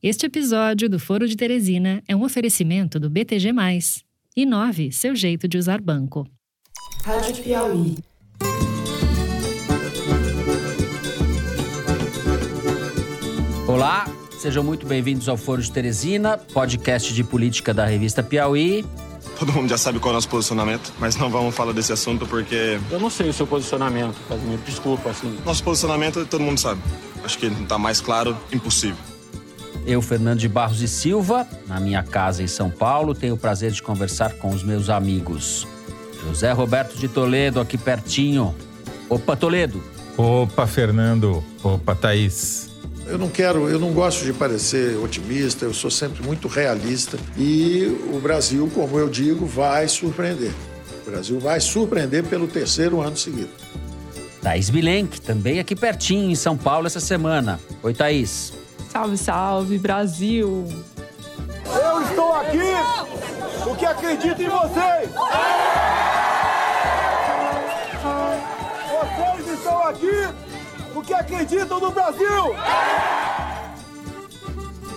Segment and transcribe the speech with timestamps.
[0.00, 3.50] Este episódio do Foro de Teresina é um oferecimento do BTG+.
[4.36, 6.24] Inove seu jeito de usar banco.
[7.02, 7.96] Rádio Piauí.
[13.66, 14.06] Olá,
[14.38, 18.84] sejam muito bem-vindos ao Foro de Teresina, podcast de política da revista Piauí.
[19.36, 22.24] Todo mundo já sabe qual é o nosso posicionamento, mas não vamos falar desse assunto
[22.24, 22.78] porque.
[22.88, 24.62] Eu não sei o seu posicionamento, Casimiro.
[24.64, 25.36] Desculpa, assim.
[25.44, 26.80] Nosso posicionamento todo mundo sabe.
[27.24, 29.07] Acho que não tá mais claro, impossível.
[29.88, 33.70] Eu, Fernando de Barros e Silva, na minha casa em São Paulo, tenho o prazer
[33.72, 35.66] de conversar com os meus amigos.
[36.22, 38.54] José Roberto de Toledo, aqui pertinho.
[39.08, 39.82] Opa, Toledo.
[40.14, 41.42] Opa, Fernando.
[41.64, 42.68] Opa, Thaís.
[43.06, 47.86] Eu não quero, eu não gosto de parecer otimista, eu sou sempre muito realista e
[48.12, 50.52] o Brasil, como eu digo, vai surpreender.
[51.06, 53.48] O Brasil vai surpreender pelo terceiro ano seguido.
[54.42, 57.58] Thaís Bilenque, também aqui pertinho, em São Paulo, essa semana.
[57.82, 58.57] Oi, Thaís.
[58.88, 60.66] Salve, salve, Brasil!
[61.66, 62.58] Eu estou aqui
[63.62, 65.10] porque acredito em vocês!
[69.36, 70.28] Vocês estão aqui
[70.94, 72.54] porque acreditam no Brasil!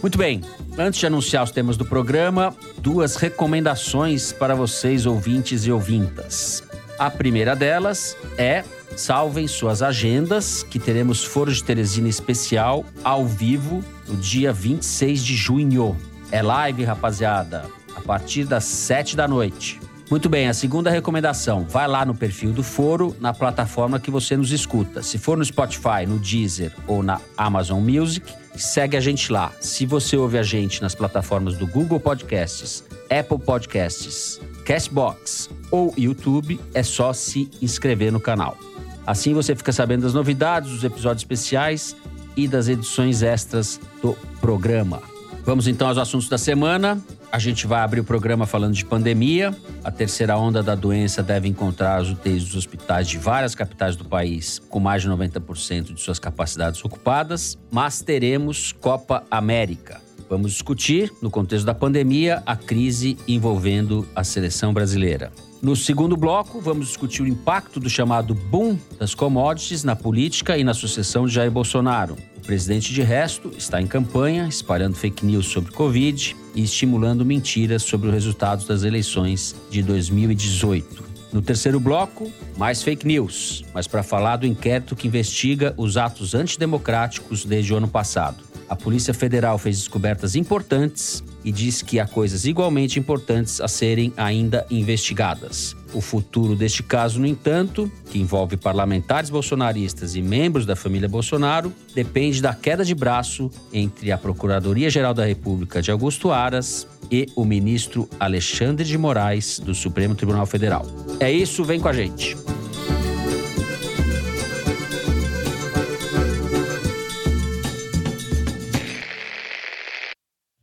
[0.02, 0.42] Muito bem.
[0.78, 6.64] Antes de anunciar os temas do programa, duas recomendações para vocês, ouvintes e ouvintas.
[6.98, 8.64] A primeira delas é
[8.96, 15.36] salvem suas agendas, que teremos Foro de Teresina especial ao vivo no dia 26 de
[15.36, 15.98] junho.
[16.32, 19.80] É live, rapaziada, a partir das 7 da noite.
[20.12, 24.36] Muito bem, a segunda recomendação, vai lá no perfil do Foro, na plataforma que você
[24.36, 25.02] nos escuta.
[25.02, 29.54] Se for no Spotify, no Deezer ou na Amazon Music, segue a gente lá.
[29.62, 36.60] Se você ouve a gente nas plataformas do Google Podcasts, Apple Podcasts, Castbox ou YouTube,
[36.74, 38.58] é só se inscrever no canal.
[39.06, 41.96] Assim você fica sabendo das novidades, dos episódios especiais
[42.36, 45.02] e das edições extras do programa.
[45.44, 47.02] Vamos então aos assuntos da semana.
[47.32, 49.56] A gente vai abrir o programa falando de pandemia.
[49.84, 54.06] A terceira onda da doença deve encontrar as UTIs dos hospitais de várias capitais do
[54.06, 60.00] país com mais de 90% de suas capacidades ocupadas, mas teremos Copa América.
[60.30, 65.32] Vamos discutir, no contexto da pandemia, a crise envolvendo a seleção brasileira.
[65.62, 70.64] No segundo bloco, vamos discutir o impacto do chamado boom das commodities na política e
[70.64, 72.18] na sucessão de Jair Bolsonaro.
[72.36, 77.84] O presidente, de resto, está em campanha, espalhando fake news sobre Covid e estimulando mentiras
[77.84, 81.04] sobre os resultados das eleições de 2018.
[81.32, 86.34] No terceiro bloco, mais fake news, mas para falar do inquérito que investiga os atos
[86.34, 88.51] antidemocráticos desde o ano passado.
[88.72, 94.14] A Polícia Federal fez descobertas importantes e diz que há coisas igualmente importantes a serem
[94.16, 95.76] ainda investigadas.
[95.94, 101.74] O futuro deste caso, no entanto, que envolve parlamentares bolsonaristas e membros da família Bolsonaro,
[101.94, 107.44] depende da queda de braço entre a Procuradoria-Geral da República de Augusto Aras e o
[107.44, 110.86] ministro Alexandre de Moraes, do Supremo Tribunal Federal.
[111.20, 112.38] É isso, vem com a gente.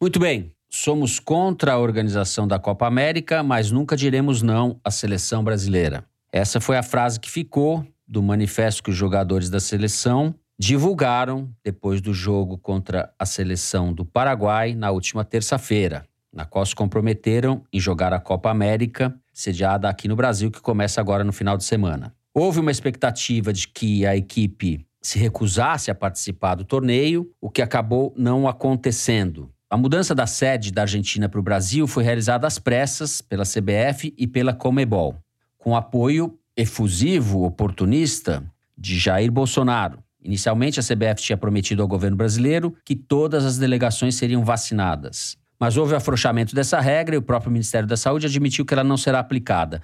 [0.00, 5.42] Muito bem, somos contra a organização da Copa América, mas nunca diremos não à seleção
[5.42, 6.04] brasileira.
[6.32, 12.00] Essa foi a frase que ficou do manifesto que os jogadores da seleção divulgaram depois
[12.00, 17.80] do jogo contra a seleção do Paraguai na última terça-feira, na qual se comprometeram em
[17.80, 22.14] jogar a Copa América, sediada aqui no Brasil, que começa agora no final de semana.
[22.32, 27.62] Houve uma expectativa de que a equipe se recusasse a participar do torneio, o que
[27.62, 29.50] acabou não acontecendo.
[29.70, 34.14] A mudança da sede da Argentina para o Brasil foi realizada às pressas pela CBF
[34.16, 35.16] e pela Comebol,
[35.58, 38.42] com apoio efusivo, oportunista
[38.76, 40.02] de Jair Bolsonaro.
[40.24, 45.36] Inicialmente, a CBF tinha prometido ao governo brasileiro que todas as delegações seriam vacinadas.
[45.60, 48.96] Mas houve afrouxamento dessa regra e o próprio Ministério da Saúde admitiu que ela não
[48.96, 49.82] será aplicada.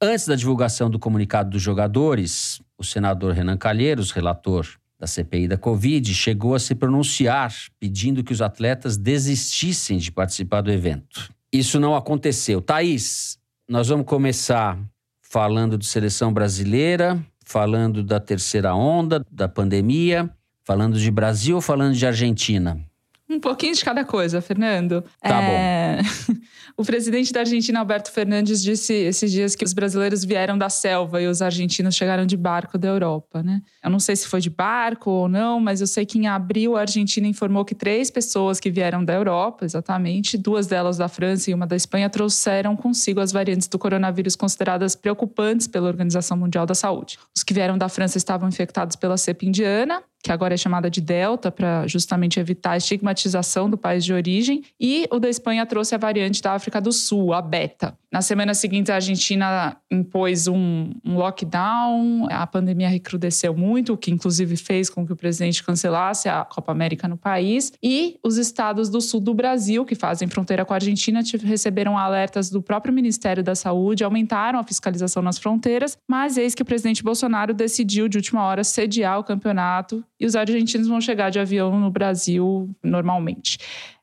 [0.00, 4.66] Antes da divulgação do comunicado dos jogadores, o senador Renan Calheiros, relator
[4.98, 10.62] da CPI da Covid, chegou a se pronunciar pedindo que os atletas desistissem de participar
[10.62, 11.30] do evento.
[11.52, 12.60] Isso não aconteceu.
[12.60, 13.38] Thaís,
[13.68, 14.78] nós vamos começar
[15.20, 20.30] falando de seleção brasileira, falando da terceira onda da pandemia,
[20.64, 22.80] falando de Brasil falando de Argentina?
[23.28, 25.02] Um pouquinho de cada coisa, Fernando.
[25.20, 26.00] Tá é...
[26.00, 26.36] bom.
[26.78, 31.20] o presidente da Argentina, Alberto Fernandes, disse esses dias que os brasileiros vieram da selva
[31.20, 33.62] e os argentinos chegaram de barco da Europa, né?
[33.82, 36.76] Eu não sei se foi de barco ou não, mas eu sei que em abril
[36.76, 41.50] a Argentina informou que três pessoas que vieram da Europa, exatamente, duas delas da França
[41.50, 46.64] e uma da Espanha, trouxeram consigo as variantes do coronavírus consideradas preocupantes pela Organização Mundial
[46.64, 47.18] da Saúde.
[47.36, 51.00] Os que vieram da França estavam infectados pela cepa indiana, que agora é chamada de
[51.00, 54.64] Delta, para justamente evitar a estigmatização do país de origem.
[54.78, 57.96] E o da Espanha trouxe a variante da África do Sul, a Beta.
[58.16, 64.10] Na semana seguinte, a Argentina impôs um, um lockdown, a pandemia recrudesceu muito, o que
[64.10, 67.74] inclusive fez com que o presidente cancelasse a Copa América no país.
[67.82, 72.48] E os estados do sul do Brasil, que fazem fronteira com a Argentina, receberam alertas
[72.48, 77.04] do próprio Ministério da Saúde, aumentaram a fiscalização nas fronteiras, mas eis que o presidente
[77.04, 81.78] Bolsonaro decidiu de última hora sediar o campeonato e os argentinos vão chegar de avião
[81.78, 83.58] no Brasil normalmente.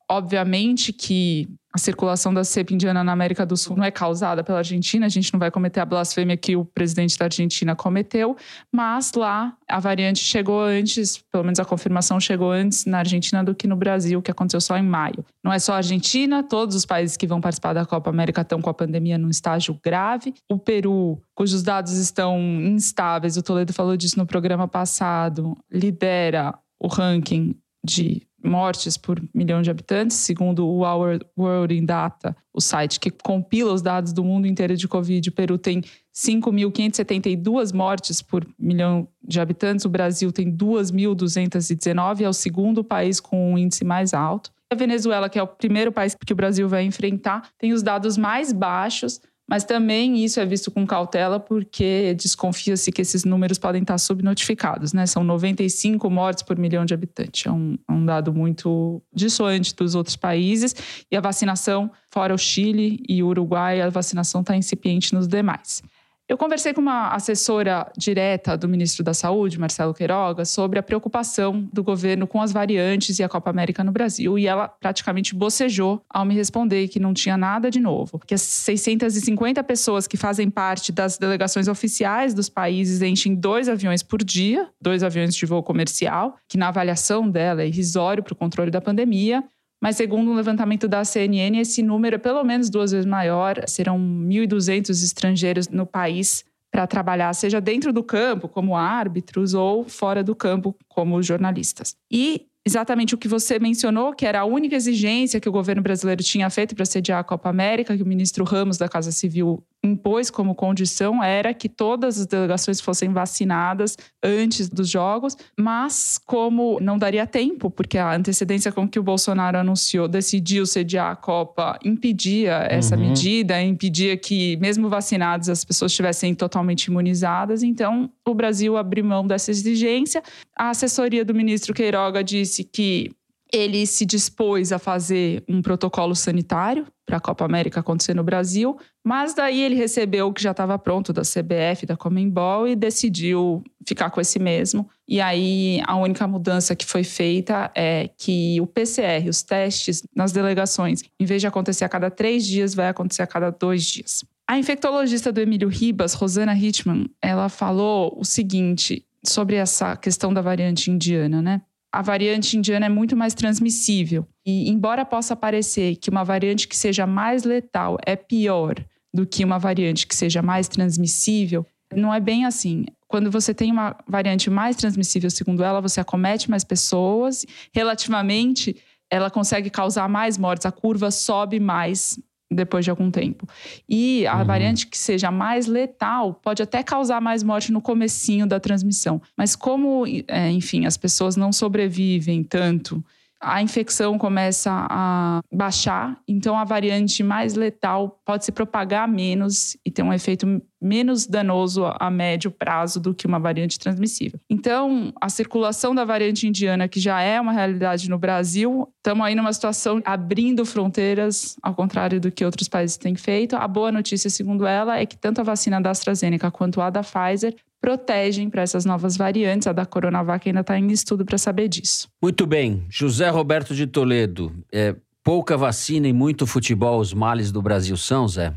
[0.07, 4.59] Obviamente que a circulação da cepa indiana na América do Sul não é causada pela
[4.59, 8.37] Argentina, a gente não vai cometer a blasfêmia que o presidente da Argentina cometeu,
[8.71, 13.55] mas lá a variante chegou antes, pelo menos a confirmação chegou antes na Argentina do
[13.55, 15.25] que no Brasil, que aconteceu só em maio.
[15.43, 18.61] Não é só a Argentina, todos os países que vão participar da Copa América estão
[18.61, 20.35] com a pandemia num estágio grave.
[20.51, 26.87] O Peru, cujos dados estão instáveis, o Toledo falou disso no programa passado, lidera o
[26.87, 32.99] ranking de mortes por milhão de habitantes, segundo o Our World in Data, o site
[32.99, 35.29] que compila os dados do mundo inteiro de Covid.
[35.29, 35.81] O Peru tem
[36.13, 43.53] 5.572 mortes por milhão de habitantes, o Brasil tem 2.219, é o segundo país com
[43.53, 44.51] um índice mais alto.
[44.71, 48.17] A Venezuela, que é o primeiro país que o Brasil vai enfrentar, tem os dados
[48.17, 49.21] mais baixos,
[49.53, 54.93] mas também isso é visto com cautela porque desconfia-se que esses números podem estar subnotificados,
[54.93, 55.05] né?
[55.05, 57.45] São 95 mortes por milhão de habitantes.
[57.45, 61.05] É um, é um dado muito dissuante dos outros países.
[61.11, 65.83] E a vacinação, fora o Chile e o Uruguai, a vacinação está incipiente nos demais.
[66.33, 71.69] Eu conversei com uma assessora direta do ministro da Saúde, Marcelo Queiroga, sobre a preocupação
[71.71, 76.01] do governo com as variantes e a Copa América no Brasil, e ela praticamente bocejou
[76.09, 80.49] ao me responder que não tinha nada de novo, que as 650 pessoas que fazem
[80.49, 85.61] parte das delegações oficiais dos países enchem dois aviões por dia, dois aviões de voo
[85.61, 89.43] comercial, que na avaliação dela é irrisório para o controle da pandemia,
[89.83, 93.61] mas segundo um levantamento da CNN, esse número é pelo menos duas vezes maior.
[93.67, 100.23] Serão 1.200 estrangeiros no país para trabalhar, seja dentro do campo, como árbitros, ou fora
[100.23, 101.97] do campo, como jornalistas.
[102.09, 106.23] E exatamente o que você mencionou, que era a única exigência que o governo brasileiro
[106.23, 110.31] tinha feito para sediar a Copa América, que o ministro Ramos da Casa Civil impôs
[110.31, 116.97] como condição era que todas as delegações fossem vacinadas antes dos jogos, mas como não
[116.97, 122.65] daria tempo, porque a antecedência com que o Bolsonaro anunciou, decidiu sediar a Copa, impedia
[122.69, 123.09] essa uhum.
[123.09, 127.61] medida, impedia que, mesmo vacinados, as pessoas estivessem totalmente imunizadas.
[127.61, 130.23] Então, o Brasil abriu mão dessa exigência.
[130.57, 133.11] A assessoria do ministro Queiroga disse que
[133.53, 138.75] ele se dispôs a fazer um protocolo sanitário para a Copa América acontecer no Brasil,
[139.03, 143.63] mas daí ele recebeu o que já estava pronto da CBF, da Comembol e decidiu
[143.85, 144.89] ficar com esse mesmo.
[145.07, 150.31] E aí a única mudança que foi feita é que o PCR, os testes nas
[150.31, 154.23] delegações, em vez de acontecer a cada três dias, vai acontecer a cada dois dias.
[154.47, 160.41] A infectologista do Emílio Ribas, Rosana Hitman, ela falou o seguinte sobre essa questão da
[160.41, 161.61] variante indiana, né?
[161.93, 164.27] A variante indiana é muito mais transmissível.
[164.43, 168.73] E, embora possa parecer que uma variante que seja mais letal é pior
[169.13, 171.63] do que uma variante que seja mais transmissível,
[171.95, 172.85] não é bem assim.
[173.07, 178.75] Quando você tem uma variante mais transmissível, segundo ela, você acomete mais pessoas, relativamente,
[179.07, 182.19] ela consegue causar mais mortes, a curva sobe mais
[182.53, 183.47] depois de algum tempo.
[183.87, 184.45] E a uhum.
[184.45, 189.21] variante que seja mais letal pode até causar mais morte no comecinho da transmissão.
[189.37, 193.03] Mas como, é, enfim, as pessoas não sobrevivem tanto
[193.43, 199.91] a infecção começa a baixar, então a variante mais letal pode se propagar menos e
[199.91, 204.39] ter um efeito menos danoso a médio prazo do que uma variante transmissível.
[204.49, 209.35] Então, a circulação da variante indiana, que já é uma realidade no Brasil, estamos aí
[209.35, 213.55] numa situação abrindo fronteiras, ao contrário do que outros países têm feito.
[213.55, 217.01] A boa notícia, segundo ela, é que tanto a vacina da AstraZeneca quanto a da
[217.01, 219.67] Pfizer protegem para essas novas variantes.
[219.67, 222.07] A da Coronavac ainda está em estudo para saber disso.
[222.21, 222.85] Muito bem.
[222.89, 224.55] José Roberto de Toledo.
[224.71, 228.53] É, pouca vacina e muito futebol, os males do Brasil são, Zé?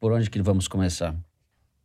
[0.00, 1.14] Por onde que vamos começar?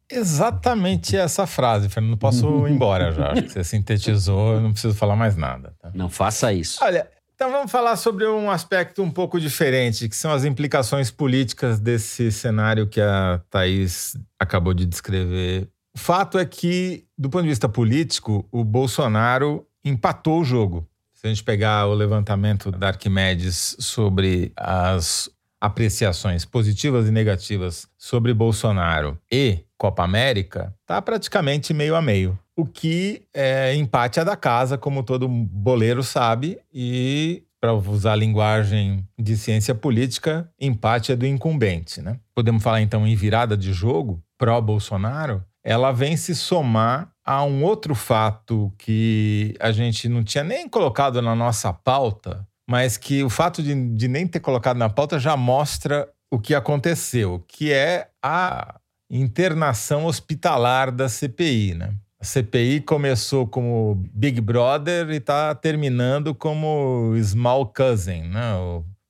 [0.09, 2.11] Exatamente essa frase, Fernando.
[2.11, 3.33] Não posso ir embora já.
[3.33, 5.75] Acho que você sintetizou, eu não preciso falar mais nada.
[5.81, 5.91] Tá?
[5.93, 6.79] Não faça isso.
[6.81, 11.81] Olha, então vamos falar sobre um aspecto um pouco diferente, que são as implicações políticas
[11.81, 15.67] desse cenário que a Thaís acabou de descrever
[15.97, 20.87] fato é que, do ponto de vista político, o Bolsonaro empatou o jogo.
[21.13, 28.33] Se a gente pegar o levantamento da Arquimedes sobre as apreciações positivas e negativas sobre
[28.33, 32.37] Bolsonaro e Copa América, tá praticamente meio a meio.
[32.57, 38.15] o que é empate é da casa, como todo boleiro sabe, e para usar a
[38.15, 42.19] linguagem de ciência política, empate é do incumbente, né?
[42.33, 47.93] Podemos falar então em virada de jogo pró-Bolsonaro, ela vem se somar a um outro
[47.93, 53.61] fato que a gente não tinha nem colocado na nossa pauta, mas que o fato
[53.61, 58.79] de, de nem ter colocado na pauta já mostra o que aconteceu, que é a
[59.11, 61.93] internação hospitalar da CPI, né?
[62.17, 68.53] A CPI começou como Big Brother e está terminando como Small Cousin, né?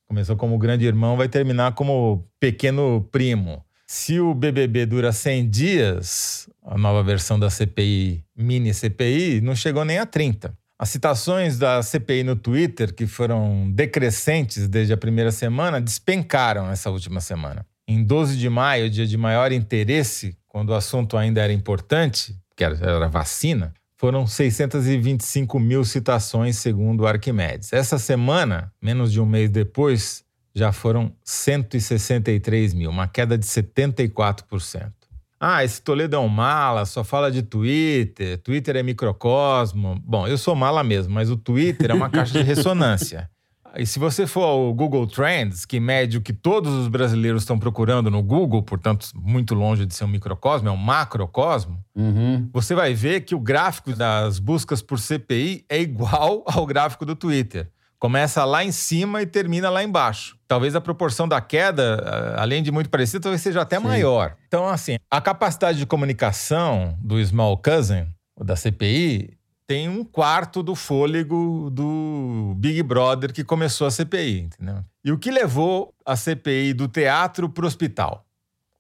[0.10, 3.64] Começou como grande irmão, vai terminar como pequeno primo.
[3.90, 9.86] Se o BBB dura 100 dias, a nova versão da CPI, mini CPI, não chegou
[9.86, 10.54] nem a 30.
[10.78, 16.90] As citações da CPI no Twitter, que foram decrescentes desde a primeira semana, despencaram essa
[16.90, 17.66] última semana.
[17.88, 22.66] Em 12 de maio, dia de maior interesse, quando o assunto ainda era importante, que
[22.66, 27.72] era vacina, foram 625 mil citações, segundo o Arquimedes.
[27.72, 30.26] Essa semana, menos de um mês depois,
[30.58, 34.92] já foram 163 mil, uma queda de 74%.
[35.40, 40.02] Ah, esse Toledo é um mala, só fala de Twitter, Twitter é microcosmo.
[40.04, 43.30] Bom, eu sou mala mesmo, mas o Twitter é uma caixa de ressonância.
[43.78, 47.60] E se você for ao Google Trends, que mede o que todos os brasileiros estão
[47.60, 52.50] procurando no Google, portanto, muito longe de ser um microcosmo, é um macrocosmo, uhum.
[52.52, 57.16] você vai ver que o gráfico das buscas por CPI é igual ao gráfico do
[57.16, 57.70] Twitter.
[58.00, 60.37] Começa lá em cima e termina lá embaixo.
[60.48, 63.84] Talvez a proporção da queda, além de muito parecida, talvez seja até Sim.
[63.84, 64.36] maior.
[64.48, 68.08] Então, assim, a capacidade de comunicação do Small Cousin,
[68.40, 69.38] da CPI,
[69.68, 74.86] tem um quarto do fôlego do Big Brother que começou a CPI, entendeu?
[75.04, 78.24] E o que levou a CPI do teatro para o hospital?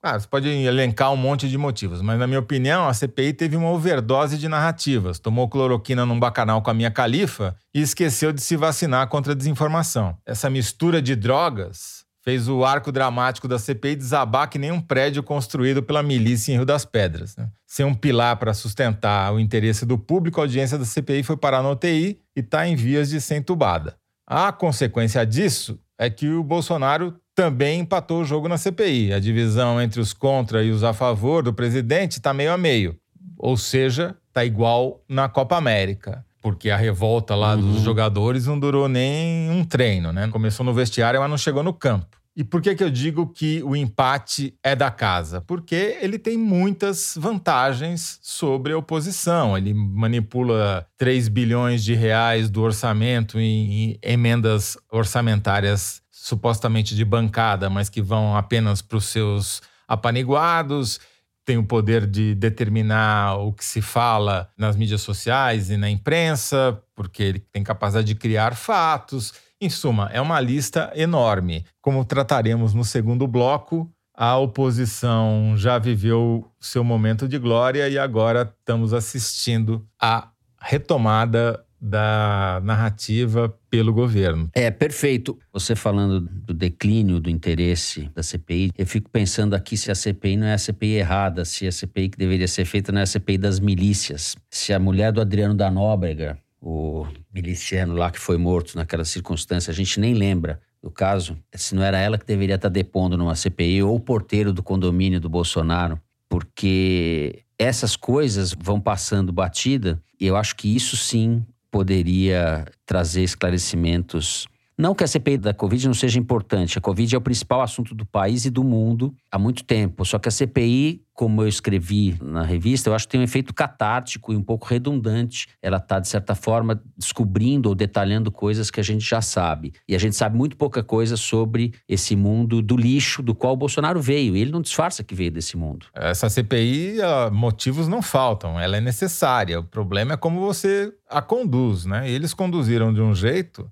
[0.10, 3.58] Ah, você pode elencar um monte de motivos, mas na minha opinião, a CPI teve
[3.58, 5.20] uma overdose de narrativas.
[5.20, 9.36] Tomou cloroquina num bacanal com a minha califa e esqueceu de se vacinar contra a
[9.36, 10.18] desinformação.
[10.26, 15.22] Essa mistura de drogas fez o arco dramático da CPI desabar que nem um prédio
[15.22, 17.36] construído pela milícia em Rio das Pedras.
[17.36, 17.50] Né?
[17.66, 21.62] Sem um pilar para sustentar o interesse do público, a audiência da CPI foi parar
[21.62, 23.98] na UTI e está em vias de ser entubada.
[24.26, 29.14] A consequência disso é que o Bolsonaro também empatou o jogo na CPI.
[29.14, 32.98] A divisão entre os contra e os a favor do presidente está meio a meio.
[33.38, 36.26] Ou seja, está igual na Copa América.
[36.42, 37.74] Porque a revolta lá uhum.
[37.74, 40.28] dos jogadores não durou nem um treino, né?
[40.30, 42.18] Começou no vestiário, mas não chegou no campo.
[42.36, 45.42] E por que, que eu digo que o empate é da casa?
[45.42, 49.56] Porque ele tem muitas vantagens sobre a oposição.
[49.58, 57.70] Ele manipula 3 bilhões de reais do orçamento em, em emendas orçamentárias supostamente de bancada,
[57.70, 61.00] mas que vão apenas para os seus apaniguados,
[61.46, 66.78] tem o poder de determinar o que se fala nas mídias sociais e na imprensa,
[66.94, 69.34] porque ele tem capacidade de criar fatos.
[69.62, 71.66] Em suma, é uma lista enorme.
[71.82, 78.54] Como trataremos no segundo bloco, a oposição já viveu seu momento de glória e agora
[78.60, 80.28] estamos assistindo à
[80.60, 84.50] retomada da narrativa pelo governo.
[84.54, 85.38] É, perfeito.
[85.54, 90.38] Você falando do declínio do interesse da CPI, eu fico pensando aqui se a CPI
[90.38, 93.08] não é a CPI errada, se a CPI que deveria ser feita não é a
[93.08, 94.36] CPI das milícias.
[94.50, 99.72] Se a mulher do Adriano da Nóbrega, o miliciano lá que foi morto naquela circunstância,
[99.72, 103.36] a gente nem lembra do caso, se não era ela que deveria estar depondo numa
[103.36, 110.28] CPI ou o porteiro do condomínio do Bolsonaro, porque essas coisas vão passando batida e
[110.28, 114.48] eu acho que isso sim poderia trazer esclarecimentos.
[114.80, 117.96] Não que a CPI da Covid não seja importante, a Covid é o principal assunto
[117.96, 120.06] do país e do mundo há muito tempo.
[120.06, 123.56] Só que a CPI, como eu escrevi na revista, eu acho que tem um efeito
[123.56, 125.48] catártico e um pouco redundante.
[125.64, 129.74] Ela está, de certa forma, descobrindo ou detalhando coisas que a gente já sabe.
[129.88, 133.58] E a gente sabe muito pouca coisa sobre esse mundo do lixo do qual o
[133.58, 134.38] Bolsonaro veio.
[134.38, 135.88] E ele não disfarça que veio desse mundo.
[135.92, 136.98] Essa CPI,
[137.32, 139.60] motivos não faltam, ela é necessária.
[139.60, 142.08] O problema é como você a conduz, né?
[142.08, 143.68] Eles conduziram de um jeito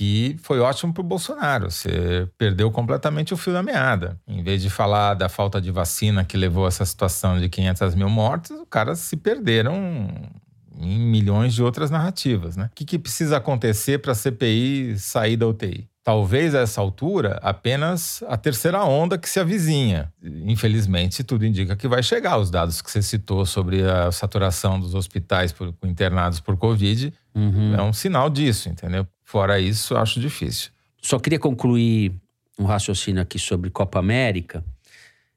[0.00, 1.70] que foi ótimo para o Bolsonaro.
[1.70, 4.18] Você perdeu completamente o fio da meada.
[4.26, 7.94] Em vez de falar da falta de vacina que levou a essa situação de 500
[7.94, 10.08] mil mortes, os caras se perderam
[10.78, 12.56] em milhões de outras narrativas.
[12.56, 12.70] Né?
[12.72, 15.86] O que, que precisa acontecer para a CPI sair da UTI?
[16.02, 20.10] Talvez a essa altura apenas a terceira onda que se avizinha.
[20.22, 22.38] Infelizmente, tudo indica que vai chegar.
[22.38, 27.74] Os dados que você citou sobre a saturação dos hospitais por, internados por Covid uhum.
[27.74, 29.06] é um sinal disso, entendeu?
[29.30, 30.72] Fora isso, acho difícil.
[31.00, 32.12] Só queria concluir
[32.58, 34.64] um raciocínio aqui sobre Copa América.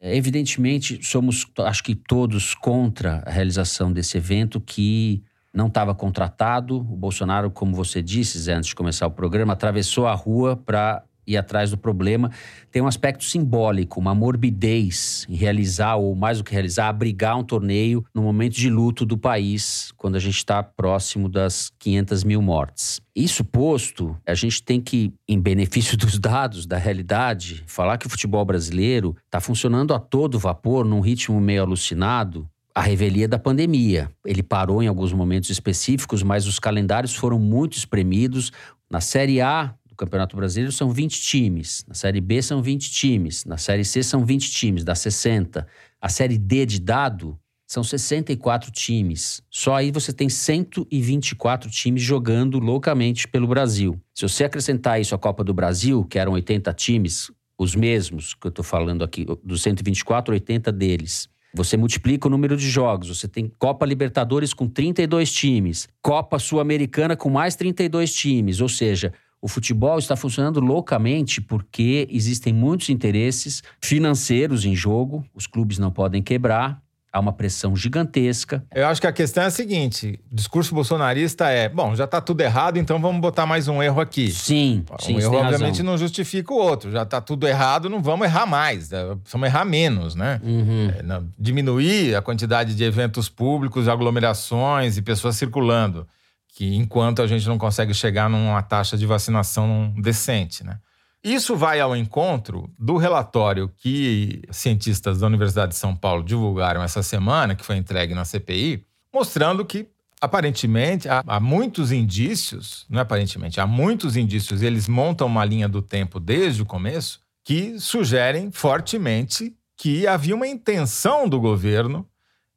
[0.01, 5.21] Evidentemente, somos, acho que todos, contra a realização desse evento que
[5.53, 6.77] não estava contratado.
[6.77, 11.03] O Bolsonaro, como você disse, Zé, antes de começar o programa, atravessou a rua para
[11.25, 12.32] ir atrás do problema.
[12.72, 17.44] Tem um aspecto simbólico, uma morbidez em realizar, ou mais do que realizar, abrigar um
[17.44, 22.42] torneio no momento de luto do país, quando a gente está próximo das 500 mil
[22.42, 23.01] mortes.
[23.15, 28.10] Isso posto, a gente tem que, em benefício dos dados, da realidade, falar que o
[28.10, 34.10] futebol brasileiro está funcionando a todo vapor, num ritmo meio alucinado, a revelia da pandemia.
[34.25, 38.51] Ele parou em alguns momentos específicos, mas os calendários foram muito espremidos.
[38.89, 43.57] Na Série A Campeonato Brasileiro são 20 times, na Série B são 20 times, na
[43.57, 45.65] Série C são 20 times, dá 60.
[46.01, 49.41] A Série D de dado são 64 times.
[49.50, 53.98] Só aí você tem 124 times jogando loucamente pelo Brasil.
[54.13, 58.45] Se você acrescentar isso à Copa do Brasil, que eram 80 times, os mesmos que
[58.45, 63.07] eu estou falando aqui, dos 124, 80 deles, você multiplica o número de jogos.
[63.07, 68.60] Você tem Copa Libertadores com 32 times, Copa Sul-Americana com mais 32 times.
[68.60, 75.45] Ou seja, o futebol está funcionando loucamente porque existem muitos interesses financeiros em jogo, os
[75.45, 76.81] clubes não podem quebrar,
[77.12, 78.63] há uma pressão gigantesca.
[78.73, 82.21] Eu acho que a questão é a seguinte: o discurso bolsonarista é, bom, já está
[82.21, 84.31] tudo errado, então vamos botar mais um erro aqui.
[84.31, 85.85] Sim, um sim, erro obviamente razão.
[85.88, 86.89] não justifica o outro.
[86.89, 88.91] Já está tudo errado, não vamos errar mais,
[89.25, 90.39] vamos errar menos, né?
[90.41, 90.89] Uhum.
[90.97, 96.07] É, não, diminuir a quantidade de eventos públicos, aglomerações e pessoas circulando,
[96.53, 100.79] que enquanto a gente não consegue chegar numa taxa de vacinação decente, né?
[101.24, 107.01] Isso vai ao encontro do relatório que cientistas da Universidade de São Paulo divulgaram essa
[107.01, 109.88] semana, que foi entregue na CPI, mostrando que
[110.19, 115.67] aparentemente há, há, muitos indícios, não é aparentemente, há muitos indícios, eles montam uma linha
[115.67, 122.07] do tempo desde o começo que sugerem fortemente que havia uma intenção do governo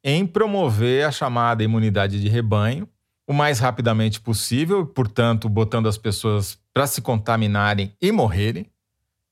[0.03, 2.87] em promover a chamada imunidade de rebanho
[3.27, 8.65] o mais rapidamente possível, portanto, botando as pessoas para se contaminarem e morrerem,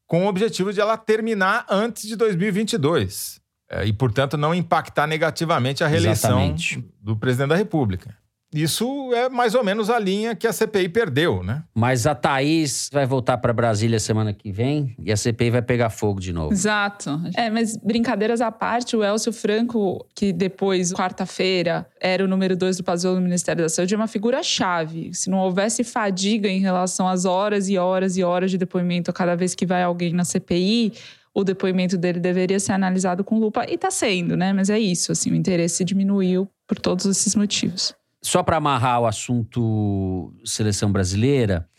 [0.05, 3.41] com o objetivo de ela terminar antes de 2022.
[3.67, 6.85] É, e, portanto, não impactar negativamente a reeleição Exatamente.
[7.01, 8.15] do presidente da República.
[8.55, 11.61] Isso é mais ou menos a linha que a CPI perdeu, né?
[11.75, 15.89] Mas a Thaís vai voltar para Brasília semana que vem e a CPI vai pegar
[15.89, 16.53] fogo de novo.
[16.53, 17.19] Exato.
[17.35, 22.77] É, mas brincadeiras à parte, o Elcio Franco, que depois, quarta-feira, era o número dois
[22.77, 25.13] do Pazuello no Ministério da Saúde, é uma figura-chave.
[25.13, 29.35] Se não houvesse fadiga em relação às horas e horas e horas de depoimento cada
[29.35, 30.93] vez que vai alguém na CPI,
[31.33, 33.65] o depoimento dele deveria ser analisado com lupa.
[33.69, 34.53] E está sendo, né?
[34.53, 37.93] Mas é isso, assim, o interesse diminuiu por todos esses motivos
[38.25, 41.69] só para amarrar o assunto seleção brasileira,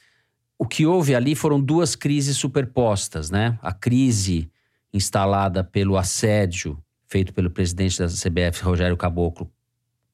[0.56, 3.58] o que houve ali foram duas crises superpostas, né?
[3.60, 4.48] A crise
[4.92, 9.50] instalada pelo assédio feito pelo presidente da CBF, Rogério Caboclo,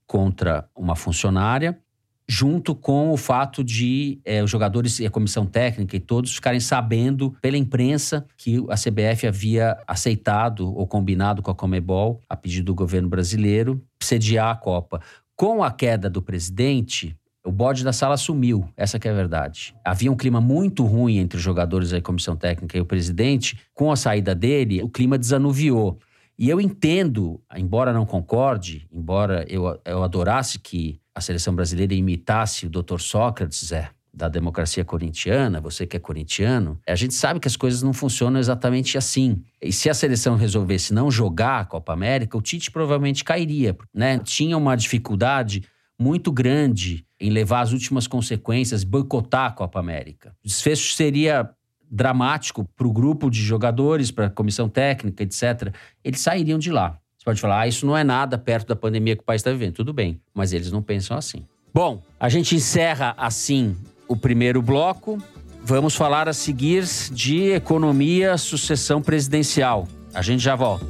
[0.06, 1.78] contra uma funcionária,
[2.26, 6.60] junto com o fato de é, os jogadores e a comissão técnica e todos ficarem
[6.60, 12.66] sabendo pela imprensa que a CBF havia aceitado ou combinado com a Comebol, a pedido
[12.66, 15.00] do governo brasileiro, sediar a Copa.
[15.42, 19.74] Com a queda do presidente, o bode da sala sumiu, essa que é a verdade.
[19.84, 23.58] Havia um clima muito ruim entre os jogadores da comissão técnica e o presidente.
[23.74, 25.98] Com a saída dele, o clima desanuviou.
[26.38, 32.66] E eu entendo, embora não concorde, embora eu, eu adorasse que a seleção brasileira imitasse
[32.66, 33.00] o Dr.
[33.00, 37.82] Sócrates, é, da democracia corintiana, você que é corintiano, a gente sabe que as coisas
[37.82, 39.42] não funcionam exatamente assim.
[39.60, 44.18] E se a seleção resolvesse não jogar a Copa América, o Tite provavelmente cairia, né?
[44.18, 45.64] Tinha uma dificuldade
[45.98, 50.34] muito grande em levar as últimas consequências, boicotar a Copa América.
[50.44, 51.48] O desfecho seria
[51.90, 55.74] dramático para o grupo de jogadores, para a comissão técnica, etc.
[56.02, 56.98] Eles sairiam de lá.
[57.16, 59.50] Você pode falar, ah, isso não é nada perto da pandemia que o país está
[59.50, 59.74] vivendo.
[59.74, 61.46] Tudo bem, mas eles não pensam assim.
[61.72, 63.76] Bom, a gente encerra assim
[64.12, 65.18] o primeiro bloco.
[65.64, 69.88] Vamos falar a seguir de economia, sucessão presidencial.
[70.12, 70.86] A gente já volta.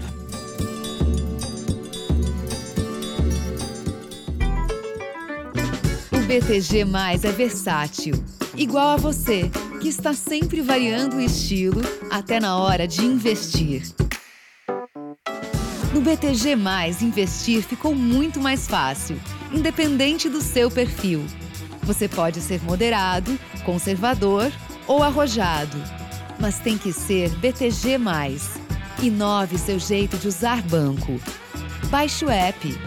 [6.11, 8.15] O BTG Mais é versátil,
[8.57, 9.49] igual a você,
[9.81, 11.81] que está sempre variando o estilo
[12.11, 13.83] até na hora de investir.
[15.95, 19.17] No BTG Mais, investir ficou muito mais fácil,
[19.53, 21.23] independente do seu perfil.
[21.83, 24.53] Você pode ser moderado, conservador
[24.87, 25.77] ou arrojado,
[26.39, 27.99] mas tem que ser BTG+.
[29.03, 31.21] Inove seu jeito de usar banco.
[31.91, 32.79] Baixe o app.